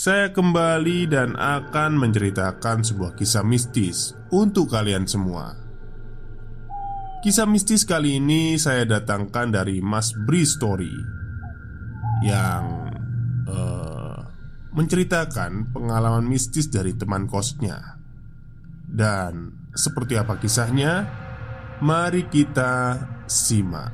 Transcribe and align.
saya 0.00 0.32
kembali 0.32 1.12
dan 1.12 1.36
akan 1.36 2.00
menceritakan 2.00 2.80
sebuah 2.80 3.12
kisah 3.20 3.44
mistis 3.44 4.16
untuk 4.32 4.72
kalian 4.72 5.04
semua. 5.04 5.52
Kisah 7.20 7.44
mistis 7.44 7.84
kali 7.84 8.16
ini 8.16 8.56
saya 8.56 8.88
datangkan 8.88 9.52
dari 9.52 9.84
Mas 9.84 10.16
Bri 10.16 10.48
Story 10.48 10.88
yang 12.24 12.96
uh, 13.44 14.24
menceritakan 14.72 15.68
pengalaman 15.68 16.24
mistis 16.24 16.72
dari 16.72 16.96
teman 16.96 17.28
kosnya. 17.28 18.00
Dan 18.88 19.52
seperti 19.76 20.16
apa 20.16 20.40
kisahnya? 20.40 21.04
Mari 21.84 22.24
kita 22.32 23.04
simak. 23.28 23.92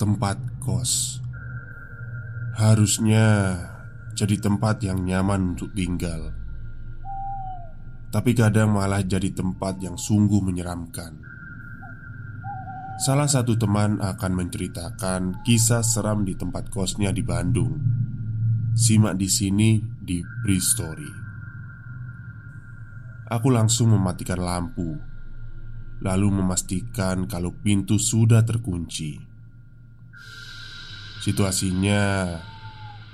Tempat 0.00 0.40
kos 0.64 1.19
harusnya 2.60 3.56
jadi 4.12 4.36
tempat 4.36 4.84
yang 4.84 5.00
nyaman 5.00 5.56
untuk 5.56 5.72
tinggal, 5.72 6.36
tapi 8.12 8.36
kadang 8.36 8.76
malah 8.76 9.00
jadi 9.00 9.32
tempat 9.32 9.80
yang 9.80 9.96
sungguh 9.96 10.44
menyeramkan. 10.44 11.24
Salah 13.00 13.24
satu 13.32 13.56
teman 13.56 13.96
akan 14.04 14.32
menceritakan 14.36 15.40
kisah 15.40 15.80
seram 15.80 16.20
di 16.28 16.36
tempat 16.36 16.68
kosnya 16.68 17.16
di 17.16 17.24
Bandung. 17.24 17.80
Simak 18.76 19.16
di 19.16 19.24
sini 19.24 19.80
di 19.80 20.20
Pre 20.20 20.60
Story. 20.60 21.12
Aku 23.32 23.48
langsung 23.48 23.96
mematikan 23.96 24.36
lampu, 24.36 25.00
lalu 26.04 26.28
memastikan 26.28 27.24
kalau 27.24 27.56
pintu 27.56 27.96
sudah 27.96 28.44
terkunci. 28.44 29.16
Situasinya 31.24 32.36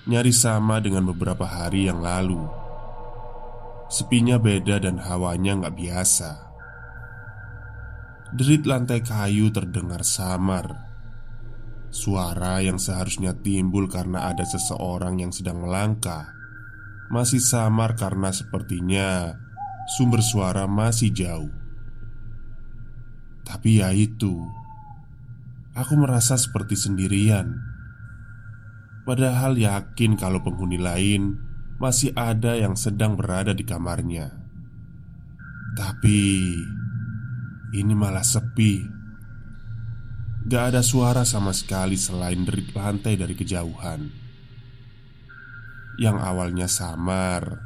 nyaris 0.07 0.47
sama 0.47 0.79
dengan 0.79 1.11
beberapa 1.11 1.43
hari 1.43 1.91
yang 1.91 1.99
lalu. 1.99 2.47
Sepinya 3.91 4.39
beda 4.39 4.79
dan 4.79 5.03
hawanya 5.03 5.59
nggak 5.59 5.75
biasa. 5.75 6.31
Derit 8.35 8.67
lantai 8.67 9.03
kayu 9.03 9.51
terdengar 9.51 10.07
samar. 10.07 10.87
Suara 11.91 12.63
yang 12.63 12.79
seharusnya 12.79 13.35
timbul 13.35 13.87
karena 13.87 14.31
ada 14.31 14.43
seseorang 14.43 15.23
yang 15.23 15.31
sedang 15.31 15.63
melangkah 15.63 16.35
masih 17.07 17.39
samar 17.39 17.95
karena 17.95 18.35
sepertinya 18.35 19.39
sumber 19.95 20.23
suara 20.23 20.67
masih 20.67 21.15
jauh. 21.15 21.55
Tapi 23.47 23.79
ya 23.79 23.95
itu, 23.95 24.43
aku 25.79 25.95
merasa 25.95 26.35
seperti 26.35 26.75
sendirian 26.75 27.76
Padahal 29.07 29.55
yakin 29.55 30.19
kalau 30.19 30.43
penghuni 30.43 30.83
lain 30.83 31.39
masih 31.79 32.11
ada 32.19 32.59
yang 32.59 32.75
sedang 32.75 33.15
berada 33.15 33.55
di 33.55 33.63
kamarnya. 33.63 34.35
Tapi 35.79 36.51
ini 37.71 37.95
malah 37.95 38.27
sepi. 38.27 38.83
Gak 40.47 40.75
ada 40.75 40.83
suara 40.83 41.23
sama 41.23 41.55
sekali 41.55 41.95
selain 41.95 42.43
derit 42.43 42.75
lantai 42.75 43.15
dari 43.15 43.39
kejauhan. 43.39 44.11
Yang 46.03 46.17
awalnya 46.23 46.67
samar, 46.67 47.63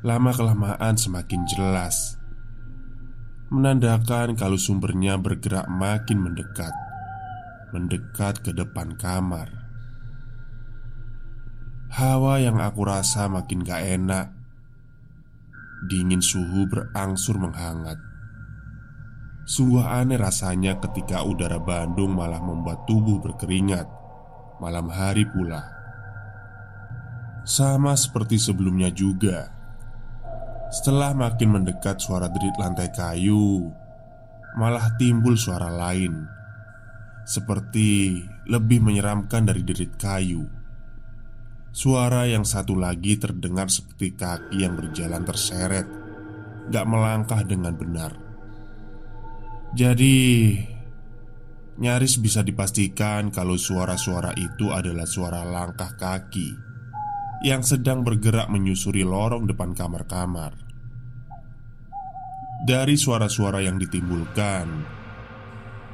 lama-kelamaan 0.00 0.96
semakin 0.96 1.44
jelas, 1.52 2.16
menandakan 3.52 4.40
kalau 4.40 4.56
sumbernya 4.56 5.20
bergerak 5.20 5.68
makin 5.68 6.24
mendekat, 6.24 6.72
mendekat 7.76 8.40
ke 8.40 8.56
depan 8.56 8.96
kamar. 8.96 9.59
Hawa 11.90 12.38
yang 12.38 12.62
aku 12.62 12.86
rasa 12.86 13.26
makin 13.26 13.66
gak 13.66 13.82
enak. 13.82 14.30
Dingin 15.90 16.22
suhu 16.22 16.70
berangsur 16.70 17.34
menghangat. 17.34 17.98
Sungguh 19.42 19.82
aneh 19.82 20.14
rasanya 20.14 20.78
ketika 20.78 21.26
udara 21.26 21.58
Bandung 21.58 22.14
malah 22.14 22.38
membuat 22.38 22.86
tubuh 22.86 23.18
berkeringat. 23.18 23.90
Malam 24.62 24.86
hari 24.86 25.26
pula. 25.26 25.66
Sama 27.42 27.98
seperti 27.98 28.38
sebelumnya 28.38 28.94
juga. 28.94 29.50
Setelah 30.70 31.10
makin 31.10 31.58
mendekat 31.58 31.98
suara 31.98 32.30
derit 32.30 32.54
lantai 32.54 32.94
kayu 32.94 33.66
Malah 34.54 34.94
timbul 34.94 35.34
suara 35.34 35.66
lain. 35.66 36.22
Seperti 37.26 38.22
lebih 38.46 38.78
menyeramkan 38.78 39.42
dari 39.42 39.66
derit 39.66 39.98
kayu 39.98 40.59
Suara 41.70 42.26
yang 42.26 42.42
satu 42.42 42.74
lagi 42.74 43.14
terdengar 43.14 43.70
seperti 43.70 44.18
kaki 44.18 44.66
yang 44.66 44.74
berjalan 44.74 45.22
terseret 45.22 45.86
Gak 46.66 46.86
melangkah 46.86 47.46
dengan 47.46 47.78
benar. 47.78 48.12
Jadi 49.78 50.18
Nyaris 51.78 52.18
bisa 52.18 52.42
dipastikan 52.42 53.30
kalau 53.30 53.54
suara-suara 53.54 54.34
itu 54.34 54.74
adalah 54.74 55.06
suara 55.06 55.46
langkah 55.46 55.94
kaki 55.94 56.50
Yang 57.46 57.78
sedang 57.78 58.02
bergerak 58.02 58.50
menyusuri 58.50 59.06
lorong 59.06 59.46
depan 59.46 59.70
kamar-kamar. 59.70 60.58
Dari 62.66 62.98
suara-suara 62.98 63.62
yang 63.62 63.78
ditimbulkan 63.78 64.66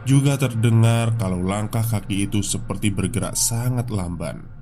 Juga 0.08 0.40
terdengar 0.40 1.20
kalau 1.20 1.44
langkah 1.44 1.84
kaki 1.84 2.32
itu 2.32 2.40
seperti 2.40 2.88
bergerak 2.88 3.36
sangat 3.36 3.92
lamban 3.92 4.55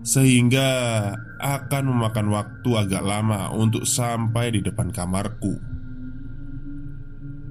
sehingga 0.00 0.68
akan 1.40 1.84
memakan 1.92 2.28
waktu 2.32 2.70
agak 2.76 3.04
lama 3.04 3.52
untuk 3.52 3.84
sampai 3.84 4.56
di 4.56 4.60
depan 4.64 4.88
kamarku. 4.88 5.56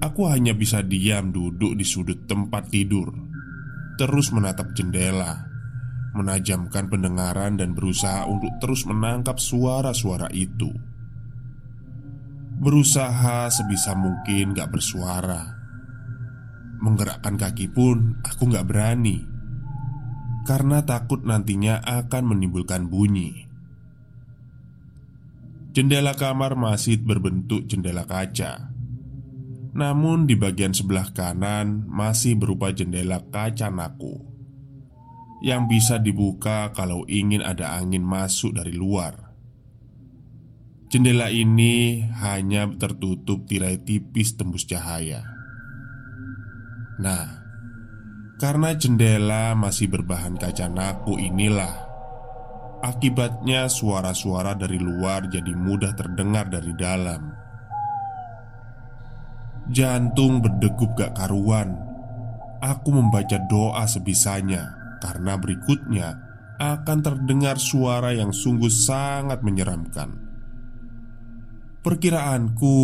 Aku 0.00 0.22
hanya 0.32 0.56
bisa 0.56 0.80
diam 0.80 1.30
duduk 1.30 1.76
di 1.76 1.84
sudut 1.84 2.24
tempat 2.24 2.72
tidur, 2.72 3.12
terus 4.00 4.32
menatap 4.32 4.72
jendela, 4.72 5.44
menajamkan 6.16 6.88
pendengaran, 6.88 7.60
dan 7.60 7.76
berusaha 7.76 8.24
untuk 8.24 8.50
terus 8.64 8.88
menangkap 8.88 9.36
suara-suara 9.36 10.32
itu. 10.32 10.72
Berusaha 12.60 13.48
sebisa 13.52 13.92
mungkin 13.92 14.56
gak 14.56 14.72
bersuara, 14.72 15.60
Menggerakkan 16.80 17.36
kaki 17.36 17.68
pun 17.76 18.24
aku 18.24 18.48
nggak 18.48 18.64
berani 18.64 19.20
Karena 20.44 20.82
takut 20.82 21.22
nantinya 21.22 21.84
akan 21.84 22.34
menimbulkan 22.34 22.88
bunyi. 22.88 23.50
Jendela 25.70 26.18
kamar 26.18 26.58
masih 26.58 26.98
berbentuk 26.98 27.70
jendela 27.70 28.02
kaca. 28.02 28.74
Namun 29.70 30.26
di 30.26 30.34
bagian 30.34 30.74
sebelah 30.74 31.14
kanan 31.14 31.86
masih 31.86 32.34
berupa 32.34 32.74
jendela 32.74 33.22
kaca 33.30 33.70
naku 33.70 34.18
Yang 35.46 35.62
bisa 35.70 35.94
dibuka 36.02 36.74
kalau 36.74 37.06
ingin 37.06 37.40
ada 37.40 37.78
angin 37.78 38.02
masuk 38.02 38.58
dari 38.58 38.74
luar. 38.74 39.30
Jendela 40.90 41.30
ini 41.30 42.02
hanya 42.18 42.66
tertutup 42.74 43.46
tirai 43.46 43.78
tipis 43.78 44.34
tembus 44.34 44.66
cahaya. 44.66 45.22
Nah, 46.98 47.39
karena 48.40 48.72
jendela 48.72 49.52
masih 49.52 49.92
berbahan 49.92 50.40
kaca 50.40 50.64
naku 50.72 51.20
inilah. 51.20 51.92
Akibatnya 52.80 53.68
suara-suara 53.68 54.56
dari 54.56 54.80
luar 54.80 55.28
jadi 55.28 55.52
mudah 55.52 55.92
terdengar 55.92 56.48
dari 56.48 56.72
dalam. 56.72 57.36
Jantung 59.68 60.40
berdegup 60.40 60.96
gak 60.96 61.12
karuan. 61.20 61.76
Aku 62.64 62.92
membaca 62.92 63.40
doa 63.48 63.88
sebisanya 63.88 64.76
Karena 65.00 65.40
berikutnya 65.40 66.12
akan 66.60 66.98
terdengar 67.00 67.56
suara 67.56 68.12
yang 68.12 68.36
sungguh 68.36 68.68
sangat 68.68 69.40
menyeramkan. 69.40 70.12
Perkiraanku 71.80 72.76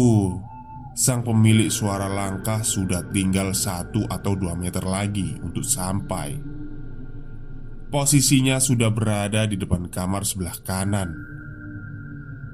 Sang 0.97 1.21
pemilik 1.21 1.69
suara 1.69 2.09
langkah 2.09 2.65
sudah 2.65 3.05
tinggal 3.13 3.53
satu 3.53 4.09
atau 4.09 4.33
dua 4.33 4.57
meter 4.57 4.81
lagi 4.81 5.37
untuk 5.45 5.61
sampai. 5.61 6.41
Posisinya 7.93 8.57
sudah 8.57 8.89
berada 8.89 9.45
di 9.45 9.61
depan 9.61 9.93
kamar 9.93 10.25
sebelah 10.25 10.57
kanan. 10.65 11.13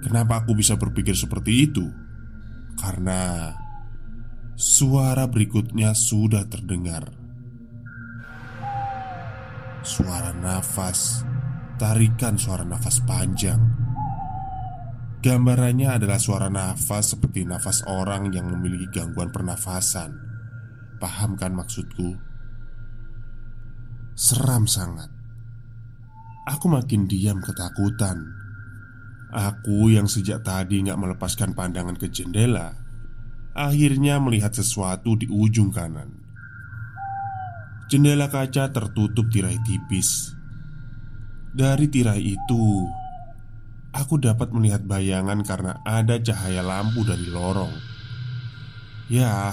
Kenapa 0.03 0.43
aku 0.43 0.59
bisa 0.59 0.75
berpikir 0.75 1.15
seperti 1.15 1.71
itu? 1.71 1.87
Karena 2.75 3.55
Suara 4.63 5.25
berikutnya 5.27 5.97
sudah 5.97 6.45
terdengar. 6.45 7.09
Suara 9.83 10.31
nafas 10.37 11.27
Tarikan 11.81 12.39
suara 12.39 12.63
nafas 12.63 13.03
panjang 13.03 13.59
Gambarannya 15.23 15.87
adalah 15.87 16.19
suara 16.19 16.51
nafas 16.51 17.15
seperti 17.15 17.47
nafas 17.47 17.87
orang 17.87 18.35
yang 18.35 18.51
memiliki 18.51 18.91
gangguan 18.91 19.31
pernafasan. 19.31 20.19
Paham 20.99 21.39
kan 21.39 21.55
maksudku? 21.55 22.19
Seram 24.19 24.67
sangat. 24.67 25.07
Aku 26.51 26.67
makin 26.67 27.07
diam 27.07 27.39
ketakutan. 27.39 28.19
Aku 29.31 29.95
yang 29.95 30.11
sejak 30.11 30.43
tadi 30.43 30.83
nggak 30.83 30.99
melepaskan 30.99 31.55
pandangan 31.55 31.95
ke 31.95 32.11
jendela, 32.11 32.75
akhirnya 33.55 34.19
melihat 34.19 34.51
sesuatu 34.51 35.15
di 35.15 35.31
ujung 35.31 35.71
kanan. 35.71 36.19
Jendela 37.87 38.27
kaca 38.27 38.75
tertutup 38.75 39.31
tirai 39.31 39.57
tipis. 39.63 40.35
Dari 41.55 41.87
tirai 41.87 42.35
itu 42.35 42.91
Aku 43.93 44.17
dapat 44.17 44.49
melihat 44.57 44.81
bayangan 44.89 45.45
karena 45.45 45.85
ada 45.85 46.17
cahaya 46.17 46.65
lampu 46.65 47.05
dari 47.05 47.29
lorong. 47.29 47.73
Ya, 49.13 49.53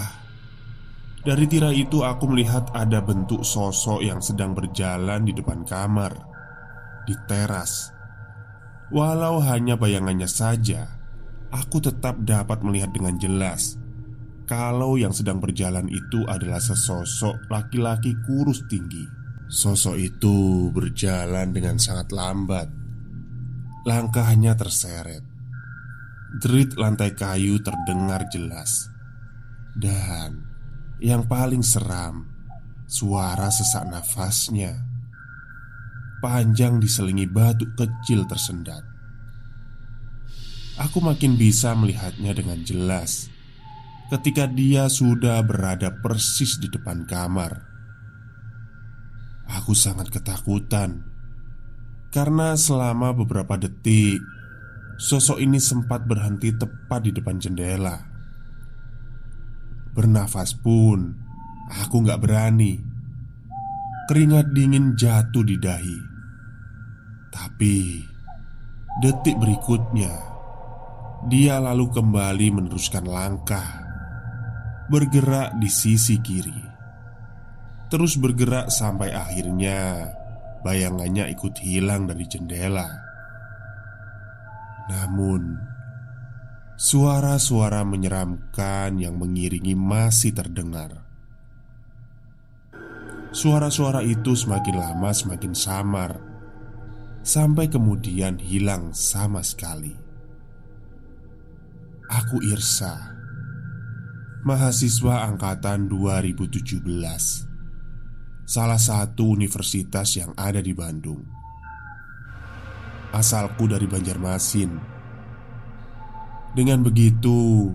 dari 1.27 1.43
tirai 1.51 1.83
itu 1.83 2.07
aku 2.07 2.31
melihat 2.31 2.71
ada 2.71 3.03
bentuk 3.03 3.43
sosok 3.43 3.99
yang 3.99 4.23
sedang 4.23 4.55
berjalan 4.55 5.27
di 5.27 5.35
depan 5.35 5.67
kamar, 5.67 6.15
di 7.03 7.11
teras. 7.27 7.91
Walau 8.95 9.43
hanya 9.43 9.75
bayangannya 9.75 10.31
saja, 10.31 10.87
aku 11.51 11.83
tetap 11.83 12.23
dapat 12.23 12.63
melihat 12.63 12.95
dengan 12.95 13.19
jelas 13.19 13.75
kalau 14.49 14.97
yang 14.97 15.13
sedang 15.13 15.37
berjalan 15.37 15.85
itu 15.93 16.25
adalah 16.25 16.57
sesosok 16.57 17.53
laki-laki 17.53 18.17
kurus 18.25 18.65
tinggi. 18.65 19.05
Sosok 19.45 19.93
itu 19.93 20.69
berjalan 20.73 21.53
dengan 21.53 21.77
sangat 21.77 22.09
lambat 22.09 22.78
Langkahnya 23.87 24.59
terseret. 24.59 25.23
Derit 26.43 26.75
lantai 26.75 27.15
kayu 27.15 27.63
terdengar 27.63 28.27
jelas. 28.27 28.91
Dan 29.73 30.43
yang 30.99 31.23
paling 31.25 31.63
seram 31.63 32.27
Suara 32.89 33.47
sesak 33.47 33.87
nafasnya 33.87 34.75
Panjang 36.19 36.83
diselingi 36.83 37.29
batu 37.29 37.69
kecil 37.79 38.27
tersendat. 38.27 38.83
Aku 40.75 40.99
makin 40.99 41.39
bisa 41.39 41.71
melihatnya 41.77 42.35
dengan 42.35 42.59
jelas 42.67 43.31
Ketika 44.09 44.49
dia 44.49 44.89
sudah 44.89 45.37
berada 45.45 46.01
persis 46.01 46.57
di 46.57 46.65
depan 46.65 47.05
kamar. 47.05 47.61
Aku 49.53 49.77
sangat 49.77 50.09
ketakutan 50.09 51.08
karena 52.09 52.57
selama 52.57 53.13
beberapa 53.13 53.57
detik 53.57 54.21
Sosok 54.99 55.39
ini 55.39 55.63
sempat 55.63 56.03
berhenti 56.03 56.51
tepat 56.51 57.07
di 57.07 57.15
depan 57.15 57.39
jendela. 57.39 58.03
Bernafas 59.95 60.51
pun 60.51 61.15
Aku 61.87 62.03
gak 62.03 62.19
berani. 62.19 62.75
Keringat 64.11 64.51
dingin 64.51 64.99
jatuh 64.99 65.47
di 65.47 65.55
dahi. 65.55 65.99
Tapi 67.31 68.03
Detik 68.99 69.39
berikutnya 69.39 70.11
Dia 71.31 71.63
lalu 71.63 71.87
kembali 71.95 72.59
meneruskan 72.59 73.07
langkah. 73.07 73.87
Bergerak 74.91 75.55
di 75.63 75.71
sisi 75.71 76.19
kiri. 76.19 76.59
Terus 77.87 78.19
bergerak 78.19 78.67
sampai 78.67 79.15
akhirnya 79.15 80.11
Bayangannya 80.61 81.31
ikut 81.31 81.59
hilang 81.63 82.09
dari 82.09 82.25
jendela. 82.27 82.87
Namun 84.89 85.69
Suara-suara 86.79 87.83
menyeramkan 87.83 89.03
yang 89.03 89.19
mengiringi 89.19 89.75
masih 89.75 90.31
terdengar. 90.31 91.03
Suara-suara 93.35 93.99
itu 93.99 94.31
semakin 94.31 94.79
lama 94.79 95.11
semakin 95.11 95.51
samar 95.51 96.23
Sampai 97.19 97.67
kemudian 97.67 98.39
hilang 98.39 98.95
sama 98.95 99.43
sekali. 99.43 99.91
Aku 102.07 102.39
Irsa 102.47 103.11
Mahasiswa 104.47 105.27
angkatan 105.27 105.91
2017 105.91 107.48
salah 108.49 108.81
satu 108.81 109.37
universitas 109.37 110.17
yang 110.17 110.33
ada 110.33 110.57
di 110.57 110.73
Bandung. 110.73 111.21
Asalku 113.13 113.69
dari 113.69 113.85
Banjarmasin. 113.85 114.73
Dengan 116.57 116.81
begitu, 116.81 117.69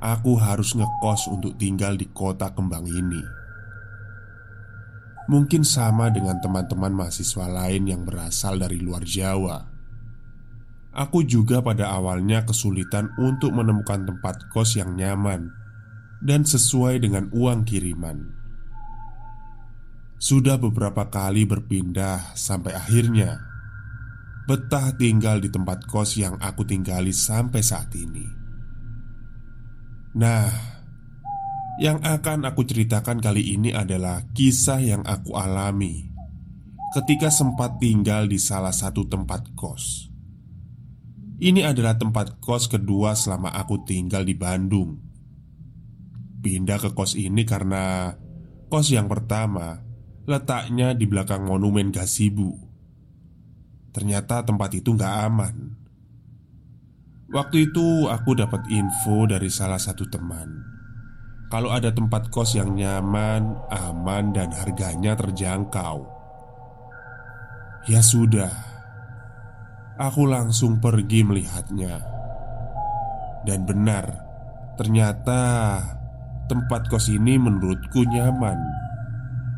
aku 0.00 0.32
harus 0.40 0.72
ngekos 0.72 1.28
untuk 1.28 1.60
tinggal 1.60 2.00
di 2.00 2.08
kota 2.08 2.48
kembang 2.56 2.88
ini. 2.88 3.20
Mungkin 5.28 5.68
sama 5.68 6.08
dengan 6.08 6.40
teman-teman 6.40 6.96
mahasiswa 6.96 7.44
lain 7.52 7.84
yang 7.84 8.08
berasal 8.08 8.56
dari 8.56 8.80
luar 8.80 9.04
Jawa. 9.04 9.68
Aku 10.96 11.28
juga 11.28 11.60
pada 11.60 11.92
awalnya 11.92 12.40
kesulitan 12.48 13.12
untuk 13.20 13.52
menemukan 13.52 14.08
tempat 14.08 14.48
kos 14.48 14.80
yang 14.80 14.96
nyaman 14.96 15.52
dan 16.24 16.48
sesuai 16.48 17.04
dengan 17.04 17.28
uang 17.36 17.68
kiriman. 17.68 18.35
Sudah 20.16 20.56
beberapa 20.56 21.12
kali 21.12 21.44
berpindah 21.44 22.32
sampai 22.32 22.72
akhirnya 22.72 23.36
betah 24.46 24.94
tinggal 24.96 25.42
di 25.42 25.50
tempat 25.52 25.84
kos 25.84 26.16
yang 26.16 26.40
aku 26.40 26.64
tinggali 26.64 27.12
sampai 27.12 27.60
saat 27.60 27.92
ini. 27.98 28.24
Nah, 30.16 30.48
yang 31.76 32.00
akan 32.00 32.48
aku 32.48 32.64
ceritakan 32.64 33.20
kali 33.20 33.52
ini 33.52 33.76
adalah 33.76 34.24
kisah 34.32 34.80
yang 34.80 35.02
aku 35.04 35.36
alami 35.36 36.08
ketika 36.96 37.28
sempat 37.28 37.76
tinggal 37.76 38.24
di 38.24 38.40
salah 38.40 38.72
satu 38.72 39.04
tempat 39.04 39.52
kos. 39.52 40.08
Ini 41.36 41.68
adalah 41.68 42.00
tempat 42.00 42.40
kos 42.40 42.72
kedua 42.72 43.12
selama 43.12 43.52
aku 43.52 43.84
tinggal 43.84 44.24
di 44.24 44.32
Bandung. 44.32 44.96
Pindah 46.40 46.80
ke 46.80 46.96
kos 46.96 47.12
ini 47.12 47.44
karena 47.44 48.16
kos 48.72 48.88
yang 48.88 49.04
pertama 49.04 49.85
Letaknya 50.26 50.92
di 50.92 51.06
belakang 51.06 51.46
monumen 51.46 51.94
gasibu 51.94 52.66
Ternyata 53.96 54.44
tempat 54.44 54.76
itu 54.76 54.92
nggak 54.92 55.14
aman. 55.24 55.56
Waktu 57.32 57.72
itu 57.72 58.04
aku 58.12 58.36
dapat 58.36 58.68
info 58.68 59.24
dari 59.24 59.48
salah 59.48 59.80
satu 59.80 60.04
teman. 60.04 60.52
Kalau 61.48 61.72
ada 61.72 61.88
tempat 61.88 62.28
kos 62.28 62.60
yang 62.60 62.76
nyaman, 62.76 63.56
aman, 63.72 64.36
dan 64.36 64.52
harganya 64.52 65.16
terjangkau. 65.16 66.04
Ya 67.88 68.04
sudah, 68.04 68.52
aku 69.96 70.28
langsung 70.28 70.76
pergi 70.76 71.24
melihatnya, 71.24 71.96
dan 73.48 73.64
benar, 73.64 74.04
ternyata 74.76 75.40
tempat 76.52 76.90
kos 76.92 77.08
ini 77.08 77.40
menurutku 77.40 78.04
nyaman, 78.04 78.58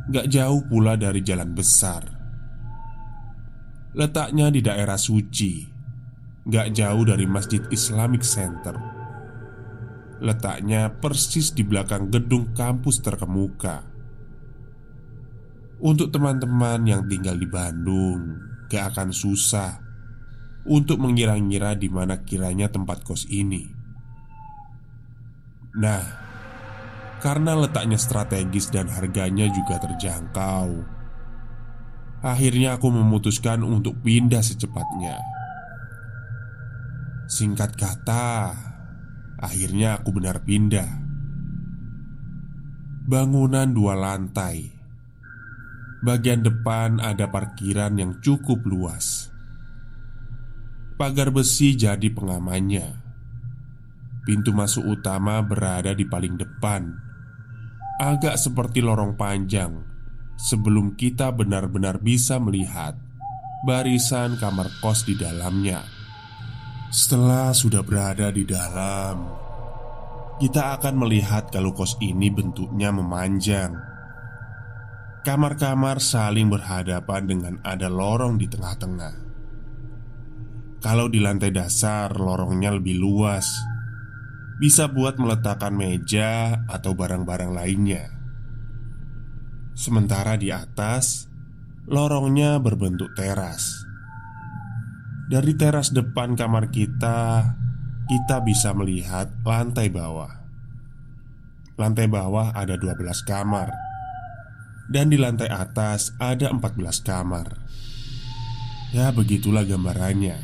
gak 0.08 0.26
jauh 0.32 0.64
pula 0.64 0.96
dari 0.96 1.20
jalan 1.20 1.52
besar. 1.52 2.02
Letaknya 3.92 4.48
di 4.48 4.60
daerah 4.64 4.96
suci, 4.96 5.64
gak 6.48 6.72
jauh 6.72 7.04
dari 7.04 7.28
Masjid 7.28 7.60
Islamic 7.68 8.24
Center. 8.24 8.76
Letaknya 10.18 10.90
persis 10.98 11.54
di 11.54 11.62
belakang 11.62 12.10
gedung 12.10 12.50
kampus 12.56 13.04
terkemuka. 13.04 13.86
Untuk 15.78 16.10
teman-teman 16.10 16.90
yang 16.90 17.06
tinggal 17.06 17.38
di 17.38 17.46
Bandung 17.46 18.48
Gak 18.68 18.92
akan 18.94 19.14
susah 19.14 19.80
Untuk 20.68 21.00
mengira-ngira 21.00 21.78
di 21.78 21.88
mana 21.88 22.20
kiranya 22.26 22.68
tempat 22.68 23.00
kos 23.06 23.24
ini. 23.30 23.64
Nah 25.78 26.27
Karena 27.18 27.58
letaknya 27.58 27.98
strategis 27.98 28.70
dan 28.70 28.86
harganya 28.86 29.50
juga 29.50 29.82
terjangkau. 29.82 30.98
Akhirnya 32.22 32.78
aku 32.78 32.90
memutuskan 32.90 33.62
untuk 33.66 33.98
pindah 34.02 34.42
secepatnya. 34.42 35.18
Singkat 37.28 37.74
kata, 37.74 38.54
Akhirnya 39.38 40.02
aku 40.02 40.18
benar 40.18 40.42
pindah. 40.42 40.98
Bangunan 43.06 43.70
dua 43.70 43.94
lantai. 43.94 44.66
Bagian 46.02 46.42
depan 46.42 46.98
ada 46.98 47.30
parkiran 47.30 47.94
yang 47.94 48.18
cukup 48.18 48.66
luas. 48.66 49.30
Pagar 50.98 51.30
besi 51.30 51.78
jadi 51.78 52.10
pengamannya. 52.10 53.06
Pintu 54.26 54.50
masuk 54.50 54.98
utama 54.98 55.38
berada 55.46 55.94
di 55.94 56.02
paling 56.02 56.34
depan 56.34 57.07
Agak 57.98 58.38
seperti 58.38 58.78
lorong 58.78 59.18
panjang 59.18 59.82
Sebelum 60.38 60.94
kita 60.94 61.34
benar-benar 61.34 61.98
bisa 61.98 62.38
melihat 62.38 62.94
Barisan 63.66 64.38
kamar 64.38 64.70
kos 64.78 65.02
di 65.02 65.18
dalamnya 65.18 65.98
setelah 66.88 67.52
sudah 67.52 67.84
berada 67.84 68.32
di 68.32 68.48
dalam, 68.48 69.28
kita 70.40 70.80
akan 70.80 71.04
melihat 71.04 71.52
kalau 71.52 71.76
kos 71.76 72.00
ini 72.00 72.32
bentuknya 72.32 72.88
memanjang. 72.88 73.76
Kamar-kamar 75.20 76.00
saling 76.00 76.48
berhadapan 76.48 77.28
dengan 77.28 77.54
ada 77.60 77.92
lorong 77.92 78.40
di 78.40 78.48
tengah-tengah. 78.48 79.14
Kalau 80.80 81.12
di 81.12 81.20
lantai 81.20 81.52
dasar, 81.52 82.08
lorongnya 82.16 82.72
lebih 82.72 82.96
luas, 82.96 83.44
bisa 84.58 84.90
buat 84.90 85.16
meletakkan 85.18 85.74
meja 85.74 86.62
atau 86.66 86.94
barang-barang 86.94 87.54
lainnya. 87.54 88.10
Sementara 89.78 90.34
di 90.34 90.50
atas, 90.50 91.30
lorongnya 91.86 92.58
berbentuk 92.58 93.14
teras 93.14 93.88
dari 95.28 95.52
teras 95.60 95.92
depan 95.92 96.40
kamar 96.40 96.72
kita, 96.72 97.52
kita 98.08 98.40
bisa 98.40 98.72
melihat 98.72 99.28
lantai 99.44 99.92
bawah. 99.92 100.40
Lantai 101.76 102.08
bawah 102.08 102.56
ada 102.56 102.74
12 102.74 103.22
kamar 103.22 103.70
Dan 104.90 105.14
di 105.14 105.20
lantai 105.20 105.46
atas 105.46 106.10
ada 106.18 106.50
14 106.50 106.74
kamar 107.06 107.54
Ya 108.90 109.14
begitulah 109.14 109.62
gambarannya 109.62 110.42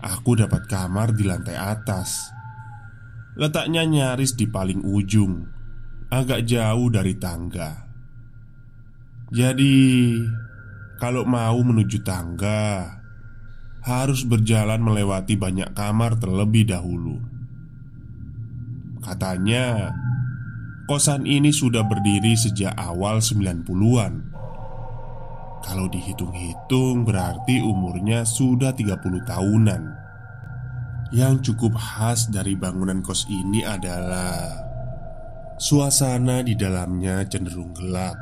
Aku 0.00 0.40
dapat 0.40 0.64
kamar 0.72 1.12
di 1.12 1.28
lantai 1.28 1.60
atas 1.60 2.32
Letaknya 3.38 3.86
nyaris 3.86 4.34
di 4.34 4.50
paling 4.50 4.82
ujung 4.82 5.46
Agak 6.10 6.42
jauh 6.44 6.90
dari 6.90 7.14
tangga 7.16 7.86
Jadi 9.30 9.76
Kalau 10.98 11.22
mau 11.22 11.62
menuju 11.62 12.02
tangga 12.02 12.98
harus 13.88 14.26
berjalan 14.28 14.84
melewati 14.84 15.40
banyak 15.40 15.72
kamar 15.72 16.20
terlebih 16.20 16.68
dahulu. 16.68 17.16
Katanya, 19.00 19.96
kosan 20.84 21.24
ini 21.24 21.48
sudah 21.48 21.88
berdiri 21.88 22.36
sejak 22.36 22.76
awal 22.76 23.24
90-an. 23.24 24.14
Kalau 25.64 25.86
dihitung-hitung 25.90 27.08
berarti 27.08 27.64
umurnya 27.64 28.28
sudah 28.28 28.76
30 28.76 29.24
tahunan. 29.24 29.82
Yang 31.08 31.52
cukup 31.52 31.80
khas 31.80 32.28
dari 32.28 32.52
bangunan 32.52 33.00
kos 33.00 33.24
ini 33.32 33.64
adalah 33.64 34.60
suasana 35.56 36.44
di 36.44 36.52
dalamnya 36.52 37.24
cenderung 37.24 37.72
gelap 37.72 38.12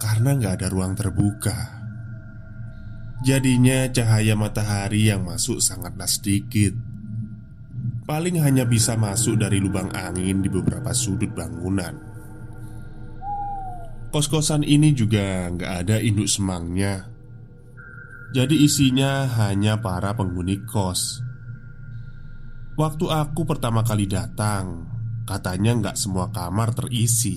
karena 0.00 0.32
nggak 0.32 0.52
ada 0.56 0.68
ruang 0.72 0.96
terbuka. 0.96 1.84
Jadinya 3.22 3.86
cahaya 3.92 4.32
matahari 4.34 5.12
yang 5.12 5.28
masuk 5.28 5.60
sangatlah 5.60 6.08
sedikit. 6.08 6.74
Paling 8.02 8.40
hanya 8.42 8.66
bisa 8.66 8.96
masuk 8.96 9.38
dari 9.38 9.62
lubang 9.62 9.92
angin 9.94 10.42
di 10.42 10.48
beberapa 10.48 10.90
sudut 10.90 11.30
bangunan. 11.36 11.94
Kos-kosan 14.08 14.64
ini 14.64 14.96
juga 14.96 15.52
nggak 15.52 15.72
ada 15.84 15.96
induk 16.00 16.26
semangnya. 16.26 17.12
Jadi 18.32 18.64
isinya 18.64 19.28
hanya 19.38 19.78
para 19.78 20.16
penghuni 20.16 20.64
kos 20.64 21.31
Waktu 22.78 23.04
aku 23.08 23.44
pertama 23.44 23.84
kali 23.84 24.08
datang 24.08 24.88
Katanya 25.28 25.76
nggak 25.76 25.96
semua 25.96 26.32
kamar 26.32 26.72
terisi 26.72 27.36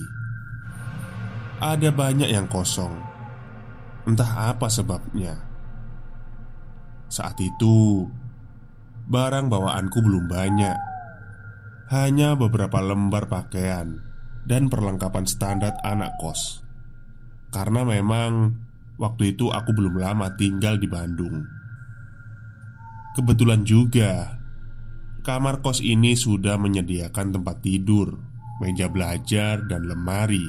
Ada 1.59 1.91
banyak 1.91 2.31
yang 2.31 2.47
kosong 2.47 2.95
Entah 4.07 4.53
apa 4.53 4.71
sebabnya 4.71 5.55
saat 7.05 7.37
itu, 7.37 8.09
barang 9.05 9.47
bawaanku 9.47 9.97
belum 10.01 10.25
banyak, 10.25 10.77
hanya 11.93 12.33
beberapa 12.33 12.81
lembar 12.81 13.29
pakaian 13.29 14.01
dan 14.43 14.67
perlengkapan 14.67 15.25
standar 15.29 15.77
anak 15.85 16.17
kos. 16.17 16.65
Karena 17.53 17.85
memang 17.85 18.57
waktu 18.97 19.37
itu 19.37 19.53
aku 19.53 19.71
belum 19.71 20.01
lama 20.01 20.33
tinggal 20.35 20.81
di 20.81 20.89
Bandung. 20.89 21.45
Kebetulan 23.15 23.63
juga, 23.63 24.41
kamar 25.25 25.65
kos 25.65 25.81
ini 25.81 26.13
sudah 26.13 26.61
menyediakan 26.61 27.33
tempat 27.33 27.65
tidur, 27.65 28.13
meja 28.61 28.85
belajar, 28.85 29.65
dan 29.65 29.89
lemari. 29.89 30.45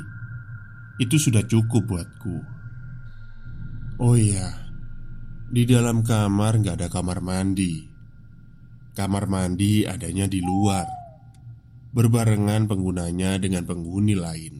Itu 1.00 1.16
sudah 1.16 1.48
cukup 1.48 1.88
buatku. 1.88 2.36
Oh 4.04 4.12
iya, 4.12 4.68
di 5.48 5.64
dalam 5.64 6.04
kamar 6.04 6.60
nggak 6.60 6.76
ada 6.76 6.88
kamar 6.92 7.24
mandi. 7.24 7.88
Kamar 8.92 9.24
mandi 9.28 9.88
adanya 9.88 10.28
di 10.28 10.44
luar, 10.44 10.84
berbarengan 11.96 12.68
penggunanya 12.68 13.40
dengan 13.40 13.64
penghuni 13.64 14.12
lain. 14.12 14.54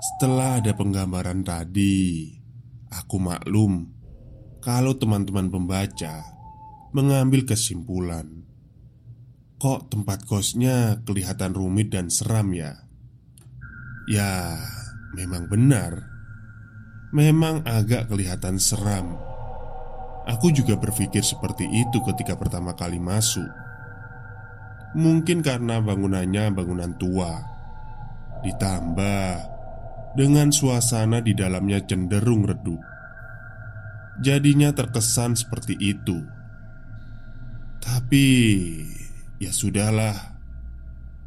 Setelah 0.00 0.60
ada 0.60 0.72
penggambaran 0.76 1.44
tadi, 1.44 2.28
aku 2.92 3.16
maklum 3.20 3.88
kalau 4.60 4.96
teman-teman 4.96 5.48
pembaca 5.48 6.24
mengambil 6.92 7.44
kesimpulan, 7.48 8.49
kok 9.60 9.92
tempat 9.92 10.24
kosnya 10.24 11.04
kelihatan 11.04 11.52
rumit 11.52 11.92
dan 11.92 12.08
seram 12.08 12.50
ya? 12.56 12.80
Ya, 14.08 14.56
memang 15.12 15.46
benar 15.46 16.10
memang 17.10 17.66
agak 17.66 18.10
kelihatan 18.10 18.58
seram. 18.58 19.18
Aku 20.30 20.54
juga 20.54 20.78
berpikir 20.78 21.26
seperti 21.26 21.66
itu 21.66 21.98
ketika 22.06 22.38
pertama 22.38 22.74
kali 22.78 23.02
masuk. 23.02 23.46
Mungkin 24.94 25.42
karena 25.42 25.78
bangunannya 25.82 26.50
bangunan 26.54 26.94
tua, 26.98 27.30
ditambah 28.42 29.26
dengan 30.14 30.50
suasana 30.50 31.22
di 31.22 31.34
dalamnya 31.34 31.82
cenderung 31.86 32.46
redup. 32.46 32.82
Jadinya 34.22 34.74
terkesan 34.74 35.38
seperti 35.38 35.78
itu. 35.78 36.18
Tapi 37.80 38.26
ya 39.40 39.50
sudahlah, 39.50 40.36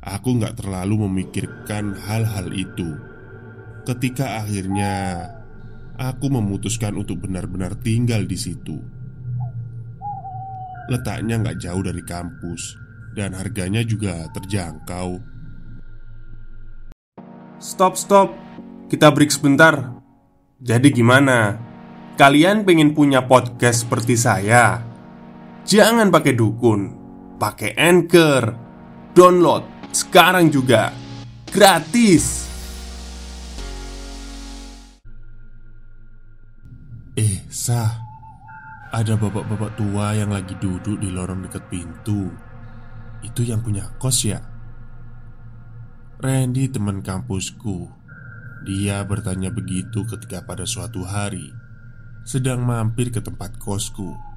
aku 0.06 0.38
nggak 0.38 0.62
terlalu 0.62 1.10
memikirkan 1.10 1.98
hal-hal 1.98 2.54
itu. 2.54 2.94
Ketika 3.84 4.46
akhirnya 4.46 5.26
aku 5.98 6.30
memutuskan 6.30 6.94
untuk 6.96 7.26
benar-benar 7.26 7.74
tinggal 7.82 8.24
di 8.24 8.38
situ. 8.38 8.78
Letaknya 10.94 11.42
nggak 11.42 11.58
jauh 11.58 11.82
dari 11.82 12.04
kampus, 12.06 12.78
dan 13.18 13.34
harganya 13.34 13.82
juga 13.82 14.30
terjangkau. 14.32 15.20
Stop, 17.58 17.96
stop. 17.96 18.30
Kita 18.92 19.10
break 19.10 19.32
sebentar. 19.32 19.96
Jadi 20.60 20.92
gimana? 20.92 21.58
Kalian 22.14 22.62
pengen 22.68 22.94
punya 22.94 23.26
podcast 23.26 23.88
seperti 23.88 24.14
saya? 24.20 24.84
Jangan 25.64 26.12
pakai 26.12 26.36
dukun, 26.36 27.03
pakai 27.44 27.76
Anchor. 27.76 28.44
Download 29.12 29.92
sekarang 29.92 30.48
juga. 30.48 30.96
Gratis. 31.52 32.48
Eh, 37.20 37.44
sah. 37.52 38.00
Ada 38.94 39.20
bapak-bapak 39.20 39.76
tua 39.76 40.16
yang 40.16 40.32
lagi 40.32 40.56
duduk 40.56 41.04
di 41.04 41.12
lorong 41.12 41.44
dekat 41.44 41.68
pintu. 41.68 42.32
Itu 43.20 43.44
yang 43.44 43.60
punya 43.60 43.92
kos 44.00 44.24
ya? 44.24 44.40
Randy 46.24 46.72
teman 46.72 47.04
kampusku. 47.04 47.92
Dia 48.64 49.04
bertanya 49.04 49.52
begitu 49.52 50.08
ketika 50.08 50.48
pada 50.48 50.64
suatu 50.64 51.04
hari 51.04 51.52
sedang 52.24 52.64
mampir 52.64 53.12
ke 53.12 53.20
tempat 53.20 53.60
kosku. 53.60 54.33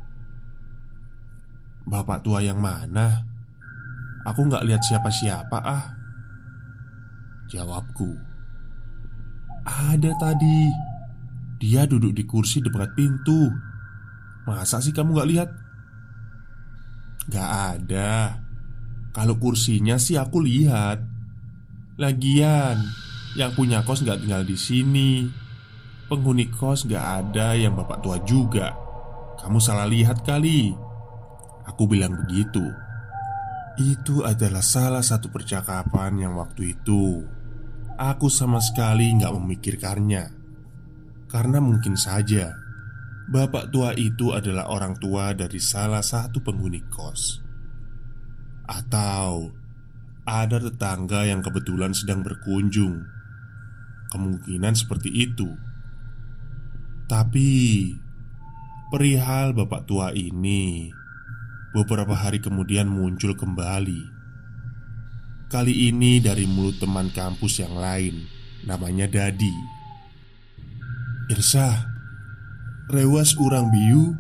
Bapak 1.86 2.26
tua 2.26 2.42
yang 2.42 2.58
mana? 2.58 3.22
Aku 4.26 4.42
nggak 4.42 4.66
lihat 4.66 4.82
siapa-siapa 4.82 5.58
ah. 5.62 5.96
Jawabku. 7.46 8.10
Ada 9.66 10.10
tadi. 10.18 10.66
Dia 11.62 11.86
duduk 11.86 12.14
di 12.14 12.26
kursi 12.26 12.58
dekat 12.58 12.94
pintu. 12.98 13.50
Masa 14.46 14.78
sih 14.78 14.94
kamu 14.94 15.18
gak 15.18 15.30
lihat? 15.30 15.50
Gak 17.26 17.50
ada. 17.74 18.42
Kalau 19.10 19.34
kursinya 19.42 19.98
sih 19.98 20.14
aku 20.14 20.38
lihat. 20.42 21.02
Lagian, 21.96 22.76
yang 23.34 23.56
punya 23.56 23.82
kos 23.82 24.06
gak 24.06 24.22
tinggal 24.22 24.46
di 24.46 24.54
sini. 24.54 25.26
Penghuni 26.06 26.46
kos 26.52 26.86
gak 26.86 27.26
ada 27.26 27.58
yang 27.58 27.74
bapak 27.74 28.04
tua 28.04 28.22
juga. 28.22 28.76
Kamu 29.42 29.58
salah 29.58 29.88
lihat 29.90 30.22
kali. 30.22 30.85
Aku 31.66 31.90
bilang 31.90 32.14
begitu. 32.14 32.62
Itu 33.76 34.24
adalah 34.24 34.64
salah 34.64 35.04
satu 35.04 35.28
percakapan 35.28 36.16
yang 36.16 36.32
waktu 36.38 36.78
itu 36.78 37.26
aku 37.96 38.28
sama 38.28 38.60
sekali 38.60 39.12
nggak 39.16 39.32
memikirkannya. 39.32 40.24
Karena 41.26 41.58
mungkin 41.58 41.98
saja 41.98 42.54
bapak 43.26 43.74
tua 43.74 43.90
itu 43.98 44.30
adalah 44.30 44.70
orang 44.70 44.94
tua 45.02 45.34
dari 45.34 45.58
salah 45.58 46.04
satu 46.04 46.38
penghuni 46.38 46.86
kos, 46.86 47.42
atau 48.70 49.50
ada 50.22 50.56
tetangga 50.62 51.26
yang 51.26 51.42
kebetulan 51.42 51.90
sedang 51.90 52.22
berkunjung. 52.22 53.02
Kemungkinan 54.06 54.78
seperti 54.78 55.10
itu, 55.10 55.50
tapi 57.10 57.90
perihal 58.94 59.50
bapak 59.50 59.82
tua 59.82 60.14
ini 60.14 60.94
beberapa 61.76 62.16
hari 62.16 62.40
kemudian 62.40 62.88
muncul 62.88 63.36
kembali. 63.36 64.00
Kali 65.52 65.92
ini 65.92 66.24
dari 66.24 66.48
mulut 66.48 66.80
teman 66.80 67.12
kampus 67.12 67.60
yang 67.60 67.76
lain, 67.76 68.24
namanya 68.64 69.04
Dadi. 69.04 69.52
Irsa 71.28 71.92
Rewas 72.86 73.36
urang 73.36 73.68
biu. 73.68 74.14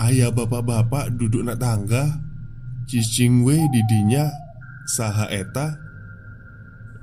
Ayah 0.00 0.30
bapak-bapak 0.30 1.12
duduk 1.18 1.44
nak 1.44 1.60
tangga. 1.60 2.22
Cicing 2.86 3.42
we 3.42 3.58
didinya 3.74 4.30
Saha 4.86 5.26
eta. 5.34 5.74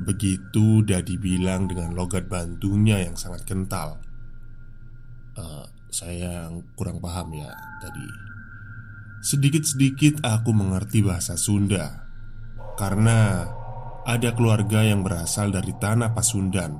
Begitu 0.01 0.87
Dadi 0.87 1.19
bilang 1.19 1.67
dengan 1.67 1.91
logat 1.93 2.31
bantunya 2.31 3.03
yang 3.03 3.19
sangat 3.19 3.43
kental. 3.43 3.99
Uh, 5.35 5.67
Saya 5.93 6.49
kurang 6.73 6.97
paham 6.97 7.37
ya 7.37 7.53
tadi 7.77 8.22
Sedikit-sedikit 9.23 10.19
aku 10.19 10.51
mengerti 10.51 10.99
bahasa 10.99 11.39
Sunda. 11.39 12.03
Karena 12.75 13.47
ada 14.03 14.35
keluarga 14.35 14.83
yang 14.83 14.99
berasal 14.99 15.47
dari 15.47 15.71
tanah 15.79 16.11
Pasundan. 16.11 16.75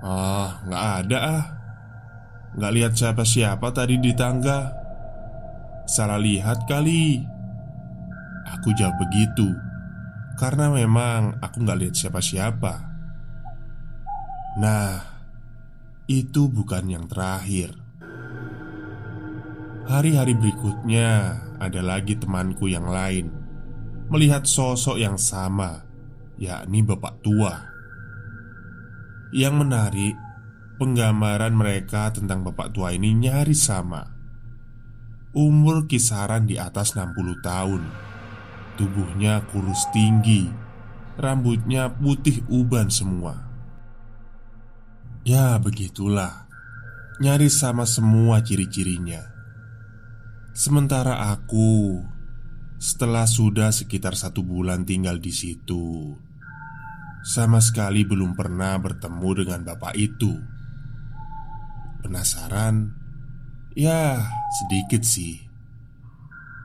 Ah, 0.00 0.64
nggak 0.64 0.84
ada 1.04 1.18
ah. 1.20 1.44
Nggak 2.56 2.72
lihat 2.72 2.92
siapa-siapa 2.96 3.68
tadi 3.76 4.00
di 4.00 4.16
tangga. 4.16 4.72
Salah 5.84 6.16
lihat 6.16 6.64
kali. 6.64 7.20
Aku 8.56 8.72
jawab 8.72 8.96
begitu. 8.96 9.52
Karena 10.40 10.72
memang 10.72 11.36
aku 11.44 11.60
nggak 11.60 11.76
lihat 11.84 11.94
siapa-siapa. 12.00 12.74
Nah 14.56 15.12
Itu 16.06 16.46
bukan 16.46 16.86
yang 16.86 17.10
terakhir 17.10 17.85
Hari-hari 19.86 20.34
berikutnya 20.34 21.38
Ada 21.62 21.80
lagi 21.80 22.18
temanku 22.18 22.66
yang 22.66 22.90
lain 22.90 23.30
Melihat 24.10 24.44
sosok 24.44 24.98
yang 24.98 25.14
sama 25.14 25.86
Yakni 26.36 26.82
bapak 26.82 27.22
tua 27.22 27.76
yang 29.36 29.60
menarik, 29.60 30.16
penggambaran 30.80 31.52
mereka 31.52 32.08
tentang 32.08 32.40
bapak 32.40 32.72
tua 32.72 32.96
ini 32.96 33.12
nyaris 33.12 33.68
sama. 33.68 34.16
Umur 35.36 35.84
kisaran 35.84 36.48
di 36.48 36.56
atas 36.56 36.96
60 36.96 37.44
tahun. 37.44 37.84
Tubuhnya 38.80 39.44
kurus 39.52 39.84
tinggi, 39.92 40.48
rambutnya 41.20 41.92
putih 41.92 42.48
uban 42.48 42.88
semua. 42.88 43.44
Ya, 45.28 45.60
begitulah. 45.60 46.48
Nyaris 47.20 47.60
sama 47.60 47.84
semua 47.84 48.40
ciri-cirinya. 48.40 49.35
Sementara 50.56 51.36
aku 51.36 52.00
setelah 52.80 53.28
sudah 53.28 53.68
sekitar 53.68 54.16
satu 54.16 54.40
bulan 54.40 54.88
tinggal 54.88 55.20
di 55.20 55.28
situ, 55.28 56.16
sama 57.20 57.60
sekali 57.60 58.08
belum 58.08 58.32
pernah 58.32 58.80
bertemu 58.80 59.30
dengan 59.36 59.60
bapak 59.68 59.92
itu. 60.00 60.32
Penasaran? 62.00 62.88
Ya, 63.76 64.24
sedikit 64.64 65.04
sih. 65.04 65.44